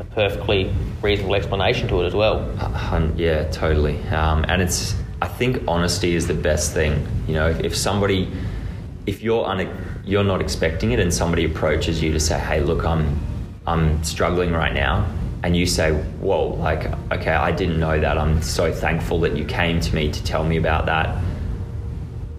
a 0.00 0.04
perfectly 0.04 0.70
reasonable 1.02 1.34
explanation 1.34 1.88
to 1.88 2.02
it 2.02 2.06
as 2.06 2.14
well. 2.14 2.40
Hun- 2.56 3.14
Yeah, 3.16 3.44
totally. 3.50 3.98
Um, 4.08 4.44
and 4.48 4.60
it's, 4.62 4.94
I 5.22 5.28
think 5.28 5.62
honesty 5.68 6.14
is 6.14 6.26
the 6.26 6.34
best 6.34 6.72
thing. 6.74 7.06
You 7.26 7.34
know, 7.34 7.48
if, 7.48 7.60
if 7.60 7.76
somebody, 7.76 8.28
if 9.06 9.22
you're 9.22 9.44
une- 9.46 9.70
you're 10.04 10.24
not 10.24 10.40
expecting 10.42 10.92
it, 10.92 11.00
and 11.00 11.12
somebody 11.12 11.44
approaches 11.46 12.02
you 12.02 12.12
to 12.12 12.20
say, 12.20 12.38
"Hey, 12.38 12.60
look, 12.60 12.84
I'm, 12.84 13.18
I'm 13.66 14.02
struggling 14.04 14.52
right 14.52 14.72
now," 14.74 15.06
and 15.44 15.54
you 15.54 15.66
say, 15.66 15.92
"Whoa, 15.92 16.54
like, 16.54 16.90
okay, 17.12 17.30
I 17.30 17.52
didn't 17.52 17.78
know 17.78 18.00
that. 18.00 18.16
I'm 18.16 18.40
so 18.40 18.72
thankful 18.72 19.20
that 19.20 19.36
you 19.36 19.44
came 19.44 19.78
to 19.78 19.94
me 19.94 20.10
to 20.10 20.24
tell 20.24 20.42
me 20.42 20.56
about 20.56 20.86
that." 20.86 21.18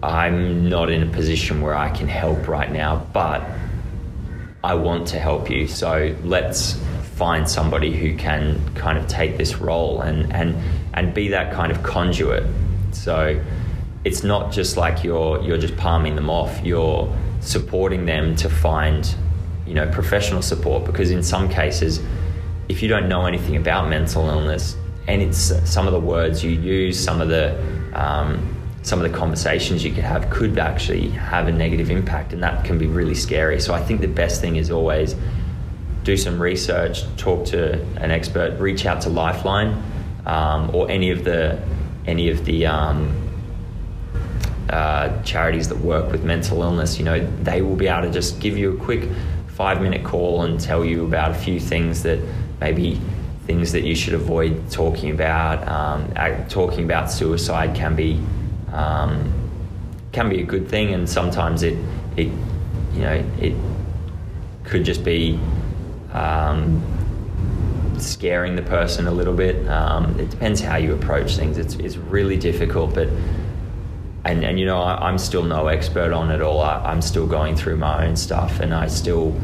I'm 0.02 0.68
not 0.68 0.90
in 0.90 1.04
a 1.04 1.06
position 1.06 1.60
where 1.60 1.74
I 1.74 1.88
can 1.88 2.08
help 2.08 2.48
right 2.48 2.70
now, 2.70 3.06
but 3.12 3.42
I 4.64 4.74
want 4.74 5.06
to 5.08 5.20
help 5.20 5.48
you. 5.48 5.68
So 5.68 6.16
let's 6.24 6.72
find 7.14 7.48
somebody 7.48 7.96
who 7.96 8.16
can 8.16 8.60
kind 8.74 8.98
of 8.98 9.06
take 9.06 9.38
this 9.38 9.56
role 9.58 10.00
and 10.00 10.32
and 10.32 10.56
and 10.94 11.14
be 11.14 11.28
that 11.28 11.52
kind 11.52 11.70
of 11.70 11.84
conduit. 11.84 12.44
So 12.90 13.40
it's 14.04 14.24
not 14.24 14.50
just 14.50 14.76
like 14.76 15.04
you're 15.04 15.40
you're 15.42 15.58
just 15.58 15.76
palming 15.76 16.16
them 16.16 16.28
off. 16.28 16.60
You're 16.64 17.08
supporting 17.40 18.04
them 18.04 18.34
to 18.34 18.48
find, 18.48 19.14
you 19.64 19.74
know, 19.74 19.86
professional 19.92 20.42
support 20.42 20.84
because 20.84 21.12
in 21.12 21.22
some 21.22 21.48
cases 21.48 22.00
if 22.68 22.82
you 22.82 22.88
don't 22.88 23.08
know 23.08 23.26
anything 23.26 23.56
about 23.56 23.88
mental 23.88 24.28
illness 24.28 24.76
and 25.06 25.22
it's 25.22 25.52
some 25.68 25.86
of 25.86 25.92
the 25.92 26.00
words 26.00 26.42
you 26.42 26.50
use, 26.50 27.02
some 27.02 27.20
of 27.20 27.28
the 27.28 27.56
um, 27.94 28.52
some 28.82 29.02
of 29.02 29.10
the 29.10 29.18
conversations 29.18 29.84
you 29.84 29.92
could 29.92 30.04
have 30.04 30.30
could 30.30 30.58
actually 30.58 31.08
have 31.10 31.48
a 31.48 31.52
negative 31.52 31.90
impact, 31.90 32.32
and 32.32 32.42
that 32.42 32.64
can 32.64 32.78
be 32.78 32.86
really 32.86 33.14
scary. 33.14 33.60
So 33.60 33.74
I 33.74 33.82
think 33.82 34.00
the 34.00 34.06
best 34.06 34.40
thing 34.40 34.56
is 34.56 34.70
always 34.70 35.16
do 36.04 36.16
some 36.16 36.40
research, 36.40 37.04
talk 37.16 37.44
to 37.46 37.82
an 37.96 38.12
expert, 38.12 38.58
reach 38.60 38.86
out 38.86 39.00
to 39.00 39.10
Lifeline 39.10 39.82
um, 40.24 40.72
or 40.74 40.88
any 40.90 41.10
of 41.10 41.24
the 41.24 41.60
any 42.06 42.30
of 42.30 42.44
the 42.44 42.66
um, 42.66 43.12
uh, 44.70 45.20
charities 45.22 45.68
that 45.68 45.78
work 45.78 46.12
with 46.12 46.22
mental 46.24 46.62
illness. 46.62 46.98
You 46.98 47.04
know, 47.04 47.26
they 47.42 47.62
will 47.62 47.76
be 47.76 47.88
able 47.88 48.02
to 48.02 48.12
just 48.12 48.40
give 48.40 48.56
you 48.56 48.76
a 48.76 48.76
quick 48.76 49.08
five 49.48 49.80
minute 49.80 50.04
call 50.04 50.42
and 50.42 50.60
tell 50.60 50.84
you 50.84 51.04
about 51.04 51.30
a 51.30 51.34
few 51.34 51.58
things 51.58 52.02
that 52.04 52.20
maybe 52.60 53.00
things 53.46 53.72
that 53.72 53.84
you 53.84 53.94
should 53.94 54.14
avoid 54.14 54.70
talking 54.70 55.10
about. 55.10 55.66
Um, 55.68 56.12
uh, 56.16 56.48
talking 56.48 56.84
about 56.84 57.10
suicide 57.10 57.74
can 57.74 57.94
be 57.94 58.20
um, 58.72 59.32
can 60.12 60.28
be 60.28 60.40
a 60.40 60.44
good 60.44 60.68
thing, 60.68 60.94
and 60.94 61.08
sometimes 61.08 61.62
it 61.62 61.78
it 62.16 62.28
you 62.92 63.00
know 63.00 63.24
it 63.40 63.54
could 64.64 64.84
just 64.84 65.04
be 65.04 65.38
um, 66.12 66.82
scaring 67.98 68.56
the 68.56 68.62
person 68.62 69.06
a 69.06 69.12
little 69.12 69.34
bit. 69.34 69.66
Um, 69.68 70.18
it 70.18 70.30
depends 70.30 70.60
how 70.60 70.76
you 70.76 70.94
approach 70.94 71.36
things. 71.36 71.58
It's 71.58 71.76
it's 71.76 71.96
really 71.96 72.36
difficult, 72.36 72.94
but 72.94 73.08
and, 74.24 74.44
and 74.44 74.58
you 74.58 74.66
know 74.66 74.80
I, 74.80 75.08
I'm 75.08 75.18
still 75.18 75.44
no 75.44 75.68
expert 75.68 76.12
on 76.12 76.30
it 76.30 76.42
all. 76.42 76.60
I, 76.60 76.78
I'm 76.84 77.00
still 77.00 77.26
going 77.26 77.56
through 77.56 77.76
my 77.76 78.06
own 78.06 78.16
stuff, 78.16 78.60
and 78.60 78.74
I 78.74 78.88
still 78.88 79.38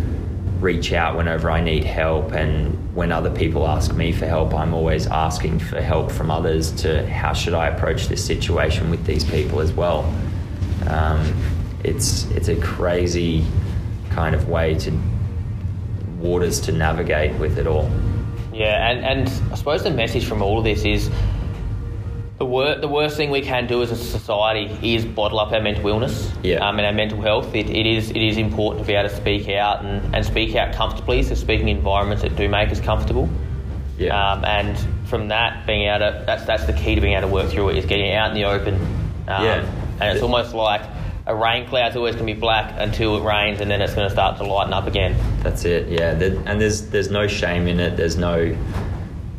reach 0.63 0.93
out 0.93 1.17
whenever 1.17 1.51
I 1.51 1.61
need 1.61 1.85
help. 1.85 2.33
And 2.33 2.95
when 2.95 3.13
other 3.13 3.31
people 3.31 3.67
ask 3.67 3.95
me 3.95 4.13
for 4.13 4.27
help, 4.27 4.55
I'm 4.55 4.73
always 4.73 5.07
asking 5.07 5.59
for 5.59 5.81
help 5.81 6.11
from 6.11 6.31
others 6.31 6.71
to 6.83 7.09
how 7.11 7.33
should 7.33 7.55
I 7.55 7.69
approach 7.69 8.07
this 8.07 8.25
situation 8.25 8.91
with 8.91 9.05
these 9.05 9.25
people 9.25 9.61
as 9.61 9.73
well. 9.73 10.05
Um, 10.87 11.35
it's 11.85 12.25
it's 12.31 12.49
a 12.49 12.57
crazy 12.57 13.45
kind 14.11 14.35
of 14.35 14.49
way 14.49 14.75
to 14.75 14.93
waters 16.19 16.61
to 16.61 16.73
navigate 16.73 17.35
with 17.39 17.59
it 17.59 17.67
all. 17.67 17.91
Yeah, 18.53 18.91
and, 18.91 19.05
and 19.05 19.53
I 19.53 19.57
suppose 19.57 19.83
the 19.83 19.91
message 19.91 20.27
from 20.27 20.43
all 20.43 20.59
of 20.59 20.65
this 20.65 20.85
is 20.85 21.11
the 22.43 22.47
wor- 22.47 22.75
the 22.75 22.89
worst 22.89 23.17
thing 23.17 23.31
we 23.31 23.41
can 23.41 23.69
do 23.69 23.83
as 23.83 23.93
a 23.93 23.97
society 23.97 24.67
is 24.95 25.05
bottle 25.05 25.39
up 25.39 25.53
our 25.53 25.61
mental 25.61 25.87
illness 25.87 26.33
Yeah. 26.43 26.67
um, 26.67 26.77
and 26.79 26.87
our 26.87 26.93
mental 26.93 27.21
health. 27.21 27.55
It, 27.55 27.71
it 27.71 27.87
is 27.87 28.11
it 28.11 28.17
is 28.31 28.37
important 28.37 28.83
to 28.83 28.87
be 28.89 28.95
able 28.95 29.09
to 29.09 29.15
speak 29.15 29.49
out 29.49 29.85
and, 29.85 30.15
and 30.15 30.27
speak 30.27 30.57
out 30.57 30.75
comfortably. 30.75 31.23
So 31.23 31.35
speaking 31.37 31.69
in 31.69 31.77
environments 31.77 32.23
that 32.25 32.35
do 32.35 32.49
make 32.49 32.71
us 32.71 32.81
comfortable. 32.81 33.29
Yeah. 33.97 34.11
Um, 34.33 34.45
and 34.45 34.77
from 35.09 35.29
that, 35.29 35.67
being 35.69 35.83
able 35.89 36.01
to 36.01 36.25
that's 36.27 36.45
that's 36.45 36.65
the 36.67 36.73
key 36.73 36.97
to 36.97 37.01
being 37.01 37.15
able 37.17 37.29
to 37.29 37.35
work 37.35 37.49
through 37.51 37.69
it 37.71 37.77
is 37.77 37.87
getting 37.87 38.13
out 38.13 38.31
in 38.31 38.35
the 38.35 38.45
open. 38.45 38.75
Um, 39.29 39.45
Yeah. 39.45 39.65
And 40.01 40.11
it's 40.13 40.23
almost 40.23 40.53
like 40.53 40.83
a 41.27 41.37
rain 41.37 41.69
cloud's 41.69 41.95
always 41.95 42.17
going 42.17 42.27
to 42.27 42.35
be 42.35 42.41
black 42.41 42.75
until 42.79 43.17
it 43.19 43.23
rains, 43.23 43.61
and 43.61 43.71
then 43.71 43.81
it's 43.81 43.95
going 43.95 44.09
to 44.09 44.13
start 44.13 44.39
to 44.39 44.45
lighten 44.45 44.73
up 44.73 44.89
again. 44.89 45.15
That's 45.45 45.65
it. 45.65 45.89
Yeah, 45.89 46.11
and 46.51 46.61
there's 46.61 46.89
there's 46.91 47.11
no 47.13 47.29
shame 47.29 47.69
in 47.69 47.79
it. 47.79 47.97
There's 47.97 48.17
no, 48.17 48.37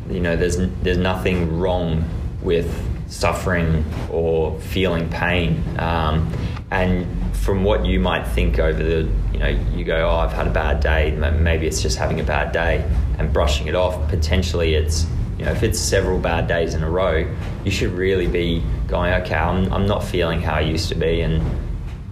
you 0.08 0.20
know, 0.20 0.36
there's 0.36 0.56
there's 0.82 0.96
nothing 0.96 1.58
wrong 1.60 2.02
with 2.40 2.66
suffering 3.06 3.84
or 4.10 4.58
feeling 4.60 5.08
pain. 5.08 5.62
Um, 5.78 6.32
and 6.70 7.06
from 7.36 7.62
what 7.62 7.84
you 7.84 8.00
might 8.00 8.26
think 8.26 8.58
over 8.58 8.82
the, 8.82 9.08
you 9.32 9.38
know, 9.38 9.48
you 9.74 9.84
go, 9.84 10.08
oh, 10.08 10.16
I've 10.16 10.32
had 10.32 10.46
a 10.46 10.50
bad 10.50 10.80
day. 10.80 11.10
Maybe 11.10 11.66
it's 11.66 11.82
just 11.82 11.98
having 11.98 12.20
a 12.20 12.24
bad 12.24 12.52
day 12.52 12.88
and 13.18 13.32
brushing 13.32 13.66
it 13.66 13.74
off. 13.74 14.08
Potentially, 14.08 14.74
it's 14.74 15.06
you 15.38 15.44
know, 15.44 15.52
if 15.52 15.62
it's 15.62 15.78
several 15.78 16.18
bad 16.18 16.46
days 16.46 16.74
in 16.74 16.82
a 16.82 16.90
row, 16.90 17.28
you 17.64 17.70
should 17.70 17.90
really 17.90 18.28
be 18.28 18.62
going, 18.86 19.12
okay, 19.22 19.34
I'm, 19.34 19.72
I'm 19.72 19.86
not 19.86 20.04
feeling 20.04 20.40
how 20.40 20.54
I 20.54 20.60
used 20.60 20.88
to 20.90 20.94
be, 20.94 21.20
and 21.20 21.42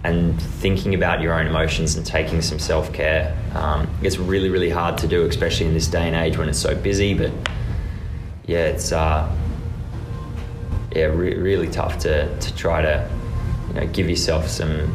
and 0.03 0.41
thinking 0.41 0.93
about 0.95 1.21
your 1.21 1.33
own 1.33 1.47
emotions 1.47 1.95
and 1.95 2.05
taking 2.05 2.41
some 2.41 2.59
self 2.59 2.91
care. 2.91 3.37
Um, 3.53 3.89
it's 4.01 4.17
really 4.17 4.49
really 4.49 4.69
hard 4.69 4.97
to 4.99 5.07
do, 5.07 5.25
especially 5.25 5.67
in 5.67 5.73
this 5.73 5.87
day 5.87 6.05
and 6.05 6.15
age 6.15 6.37
when 6.37 6.49
it's 6.49 6.59
so 6.59 6.75
busy. 6.75 7.13
But 7.13 7.31
yeah, 8.45 8.65
it's 8.65 8.91
uh, 8.91 9.33
yeah 10.95 11.05
re- 11.05 11.35
really 11.35 11.67
tough 11.67 11.97
to 11.99 12.35
to 12.39 12.55
try 12.55 12.81
to 12.81 13.09
you 13.69 13.73
know 13.79 13.87
give 13.87 14.09
yourself 14.09 14.47
some 14.47 14.93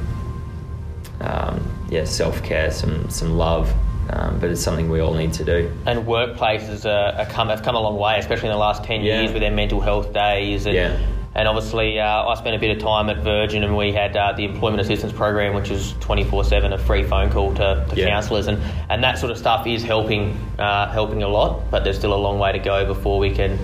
um, 1.20 1.60
yeah 1.90 2.04
self 2.04 2.42
care, 2.42 2.70
some 2.70 3.08
some 3.10 3.36
love. 3.36 3.72
Um, 4.10 4.38
but 4.40 4.48
it's 4.48 4.62
something 4.62 4.88
we 4.88 5.00
all 5.00 5.12
need 5.12 5.34
to 5.34 5.44
do. 5.44 5.70
And 5.84 6.06
workplaces 6.06 6.86
are, 6.86 7.14
are 7.20 7.26
come, 7.26 7.50
have 7.50 7.62
come 7.62 7.74
a 7.74 7.78
long 7.80 7.98
way, 7.98 8.18
especially 8.18 8.46
in 8.48 8.52
the 8.54 8.58
last 8.58 8.82
10 8.84 9.02
Yeah. 9.02 9.20
years 9.20 9.34
with 9.34 9.42
their 9.42 9.50
mental 9.50 9.82
health 9.82 10.14
days. 10.14 10.64
And, 10.64 10.74
Yeah. 10.74 10.96
and 11.34 11.46
obviously, 11.46 12.00
uh, 12.00 12.24
I 12.26 12.34
spent 12.36 12.56
a 12.56 12.58
bit 12.58 12.74
of 12.74 12.82
time 12.82 13.10
at 13.10 13.18
Virgin 13.18 13.64
and 13.64 13.76
we 13.76 13.92
had 13.92 14.16
uh, 14.16 14.32
the 14.32 14.46
Employment 14.46 14.80
Assistance 14.80 15.12
Program, 15.12 15.52
which 15.52 15.70
is 15.70 15.92
24 16.00 16.44
7, 16.44 16.72
a 16.72 16.78
free 16.78 17.02
phone 17.02 17.28
call 17.28 17.52
to, 17.56 17.84
to 17.90 17.96
Yeah. 17.96 18.08
counsellors. 18.08 18.46
And, 18.46 18.58
and 18.88 19.04
that 19.04 19.18
sort 19.18 19.30
of 19.30 19.36
stuff 19.36 19.66
is 19.66 19.84
helping, 19.84 20.40
uh, 20.58 20.90
helping 20.90 21.22
a 21.22 21.28
lot, 21.28 21.70
but 21.70 21.84
there's 21.84 21.98
still 21.98 22.14
a 22.14 22.16
long 22.16 22.38
way 22.38 22.52
to 22.52 22.58
go 22.58 22.86
before 22.86 23.18
we 23.18 23.30
can 23.30 23.58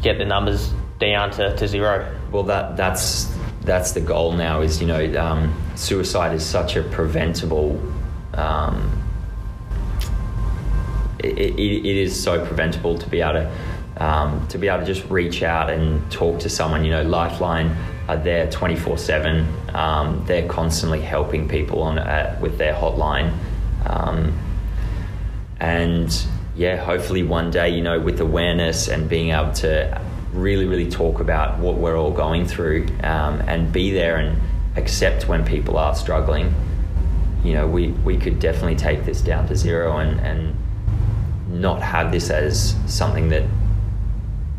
get 0.00 0.16
the 0.18 0.24
numbers 0.24 0.72
down 0.98 1.30
to, 1.32 1.56
to 1.56 1.68
zero. 1.68 2.18
Well, 2.30 2.44
that 2.44 2.76
that's 2.76 3.34
that's 3.62 3.92
the 3.92 4.00
goal 4.00 4.32
now. 4.32 4.60
Is 4.62 4.80
you 4.80 4.86
know, 4.86 5.20
um, 5.20 5.54
suicide 5.74 6.34
is 6.34 6.44
such 6.44 6.76
a 6.76 6.82
preventable. 6.82 7.80
Um, 8.34 9.02
it, 11.18 11.38
it, 11.38 11.58
it 11.58 11.96
is 11.96 12.22
so 12.22 12.44
preventable 12.44 12.98
to 12.98 13.08
be 13.08 13.20
able 13.20 13.32
to 13.34 14.04
um, 14.04 14.46
to 14.48 14.58
be 14.58 14.68
able 14.68 14.80
to 14.80 14.86
just 14.86 15.08
reach 15.10 15.42
out 15.42 15.70
and 15.70 16.10
talk 16.10 16.40
to 16.40 16.48
someone. 16.48 16.84
You 16.84 16.90
know, 16.90 17.02
Lifeline 17.02 17.76
are 18.08 18.16
there 18.16 18.50
twenty 18.50 18.76
four 18.76 18.98
seven. 18.98 19.46
They're 20.26 20.48
constantly 20.48 21.00
helping 21.00 21.48
people 21.48 21.82
on 21.82 21.98
uh, 21.98 22.38
with 22.40 22.58
their 22.58 22.74
hotline. 22.74 23.36
Um, 23.84 24.38
and 25.60 26.26
yeah, 26.54 26.76
hopefully 26.76 27.22
one 27.22 27.50
day, 27.50 27.70
you 27.70 27.82
know, 27.82 28.00
with 28.00 28.20
awareness 28.20 28.88
and 28.88 29.08
being 29.08 29.30
able 29.30 29.52
to 29.54 30.00
really, 30.32 30.66
really 30.66 30.90
talk 30.90 31.20
about 31.20 31.58
what 31.58 31.76
we're 31.76 31.96
all 31.96 32.10
going 32.10 32.46
through 32.46 32.86
um, 33.02 33.40
and 33.46 33.72
be 33.72 33.90
there 33.92 34.16
and 34.16 34.40
accept 34.76 35.28
when 35.28 35.44
people 35.44 35.78
are 35.78 35.94
struggling, 35.94 36.54
you 37.44 37.54
know, 37.54 37.66
we, 37.66 37.88
we 37.88 38.16
could 38.16 38.38
definitely 38.38 38.76
take 38.76 39.04
this 39.04 39.20
down 39.20 39.46
to 39.48 39.56
zero 39.56 39.98
and, 39.98 40.20
and 40.20 40.56
not 41.48 41.80
have 41.80 42.12
this 42.12 42.30
as 42.30 42.74
something 42.86 43.28
that 43.30 43.44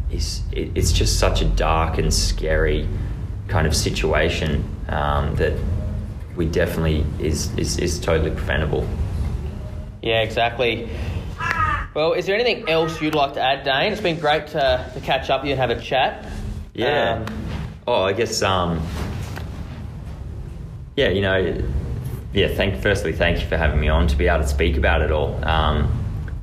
is, 0.10 0.42
it, 0.52 0.72
it's 0.74 0.92
just 0.92 1.20
such 1.20 1.42
a 1.42 1.46
dark 1.46 1.98
and 1.98 2.14
scary 2.14 2.88
kind 3.48 3.68
of 3.68 3.76
situation 3.76 4.64
um, 4.90 5.36
that 5.36 5.54
we 6.36 6.46
definitely 6.46 7.06
is, 7.20 7.54
is, 7.58 7.78
is 7.78 8.00
totally 8.00 8.32
preventable. 8.32 8.88
Yeah, 10.02 10.22
exactly. 10.22 10.90
Well, 11.98 12.14
is 12.14 12.28
there 12.28 12.36
anything 12.36 12.70
else 12.70 13.02
you'd 13.02 13.16
like 13.16 13.34
to 13.34 13.42
add, 13.42 13.64
Dane? 13.64 13.92
It's 13.92 14.00
been 14.00 14.20
great 14.20 14.46
to, 14.50 14.92
to 14.94 15.00
catch 15.00 15.32
up 15.32 15.42
with 15.42 15.48
you 15.48 15.54
and 15.54 15.60
have 15.60 15.76
a 15.76 15.82
chat. 15.82 16.32
Yeah. 16.76 17.24
Um, 17.26 17.26
oh, 17.88 18.04
I 18.04 18.14
guess. 18.14 18.44
Um, 18.44 18.86
yeah, 20.96 21.10
you 21.10 21.22
know. 21.22 21.60
Yeah. 22.34 22.50
Thank. 22.50 22.84
Firstly, 22.84 23.14
thank 23.14 23.42
you 23.42 23.48
for 23.48 23.58
having 23.58 23.80
me 23.80 23.90
on 23.90 24.06
to 24.10 24.16
be 24.16 24.28
able 24.28 24.44
to 24.44 24.48
speak 24.48 24.78
about 24.78 25.02
it 25.02 25.12
all. 25.12 25.44
Um, 25.44 25.92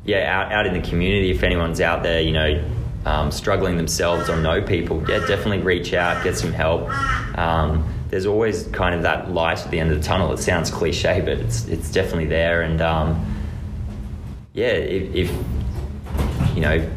yeah, 0.04 0.28
out, 0.28 0.50
out 0.50 0.66
in 0.66 0.74
the 0.74 0.80
community, 0.80 1.30
if 1.30 1.44
anyone's 1.44 1.80
out 1.80 2.02
there, 2.02 2.20
you 2.20 2.32
know, 2.32 2.64
um, 3.06 3.30
struggling 3.30 3.76
themselves 3.76 4.28
or 4.28 4.36
know 4.36 4.60
people, 4.60 5.08
yeah, 5.08 5.20
definitely 5.20 5.60
reach 5.60 5.94
out, 5.94 6.24
get 6.24 6.36
some 6.36 6.52
help. 6.52 6.90
Um, 7.38 7.88
there's 8.08 8.26
always 8.26 8.64
kind 8.72 8.92
of 8.92 9.02
that 9.02 9.30
light 9.30 9.60
at 9.60 9.70
the 9.70 9.78
end 9.78 9.92
of 9.92 9.98
the 9.98 10.04
tunnel. 10.04 10.32
It 10.32 10.38
sounds 10.38 10.72
cliche, 10.72 11.20
but 11.20 11.38
it's 11.38 11.68
it's 11.68 11.92
definitely 11.92 12.26
there. 12.26 12.62
And 12.62 12.80
um, 12.80 13.34
yeah, 14.54 14.66
if, 14.66 15.14
if 15.14 16.54
you 16.54 16.60
know, 16.60 16.88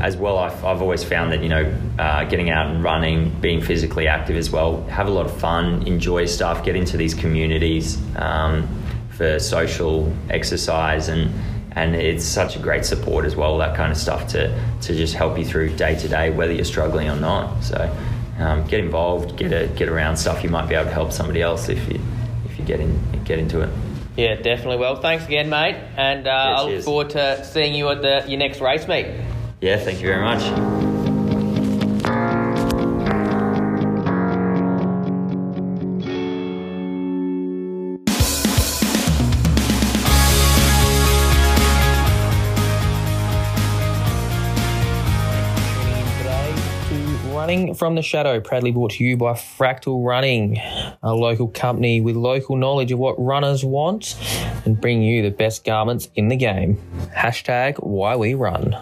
as 0.00 0.16
well, 0.16 0.38
I've, 0.38 0.64
I've 0.64 0.80
always 0.80 1.02
found 1.02 1.32
that, 1.32 1.42
you 1.42 1.48
know, 1.48 1.76
uh, 1.98 2.24
getting 2.24 2.50
out 2.50 2.68
and 2.68 2.84
running, 2.84 3.38
being 3.40 3.60
physically 3.60 4.06
active 4.06 4.36
as 4.36 4.50
well, 4.50 4.84
have 4.84 5.08
a 5.08 5.10
lot 5.10 5.26
of 5.26 5.36
fun, 5.40 5.86
enjoy 5.88 6.26
stuff, 6.26 6.64
get 6.64 6.76
into 6.76 6.96
these 6.96 7.12
communities 7.12 7.98
um, 8.14 8.68
for 9.10 9.40
social 9.40 10.14
exercise. 10.30 11.08
And, 11.08 11.32
and 11.72 11.96
it's 11.96 12.24
such 12.24 12.54
a 12.54 12.60
great 12.60 12.84
support 12.84 13.24
as 13.24 13.34
well, 13.34 13.58
that 13.58 13.76
kind 13.76 13.90
of 13.90 13.98
stuff 13.98 14.28
to, 14.28 14.56
to 14.82 14.94
just 14.94 15.14
help 15.14 15.36
you 15.36 15.44
through 15.44 15.76
day 15.76 15.96
to 15.96 16.08
day, 16.08 16.30
whether 16.30 16.52
you're 16.52 16.64
struggling 16.64 17.08
or 17.08 17.16
not. 17.16 17.60
So 17.64 17.96
um, 18.38 18.64
get 18.68 18.78
involved, 18.78 19.36
get, 19.36 19.52
a, 19.52 19.66
get 19.74 19.88
around 19.88 20.16
stuff. 20.16 20.44
You 20.44 20.50
might 20.50 20.68
be 20.68 20.76
able 20.76 20.86
to 20.86 20.94
help 20.94 21.10
somebody 21.10 21.42
else 21.42 21.68
if 21.68 21.92
you, 21.92 22.00
if 22.44 22.56
you 22.56 22.64
get, 22.64 22.78
in, 22.78 23.24
get 23.24 23.40
into 23.40 23.62
it. 23.62 23.70
Yeah, 24.20 24.34
definitely. 24.34 24.76
Well, 24.76 24.96
thanks 24.96 25.24
again, 25.24 25.48
mate. 25.48 25.76
And 25.96 26.26
uh, 26.26 26.30
I 26.30 26.62
look 26.64 26.84
forward 26.84 27.10
to 27.10 27.44
seeing 27.44 27.74
you 27.74 27.88
at 27.88 28.02
the, 28.02 28.24
your 28.28 28.38
next 28.38 28.60
race 28.60 28.86
meet. 28.86 29.06
Yeah, 29.60 29.78
thank 29.78 30.00
you 30.00 30.06
very 30.08 30.22
much. 30.22 30.79
Running 47.50 47.74
from 47.74 47.96
the 47.96 48.02
Shadow, 48.02 48.40
proudly 48.40 48.70
brought 48.70 48.92
to 48.92 49.02
you 49.02 49.16
by 49.16 49.32
Fractal 49.32 50.06
Running, 50.06 50.58
a 51.02 51.12
local 51.12 51.48
company 51.48 52.00
with 52.00 52.14
local 52.14 52.54
knowledge 52.54 52.92
of 52.92 53.00
what 53.00 53.20
runners 53.20 53.64
want 53.64 54.16
and 54.64 54.80
bring 54.80 55.02
you 55.02 55.22
the 55.22 55.32
best 55.32 55.64
garments 55.64 56.08
in 56.14 56.28
the 56.28 56.36
game. 56.36 56.80
Hashtag 57.12 57.82
why 57.82 58.14
we 58.14 58.34
run. 58.34 58.78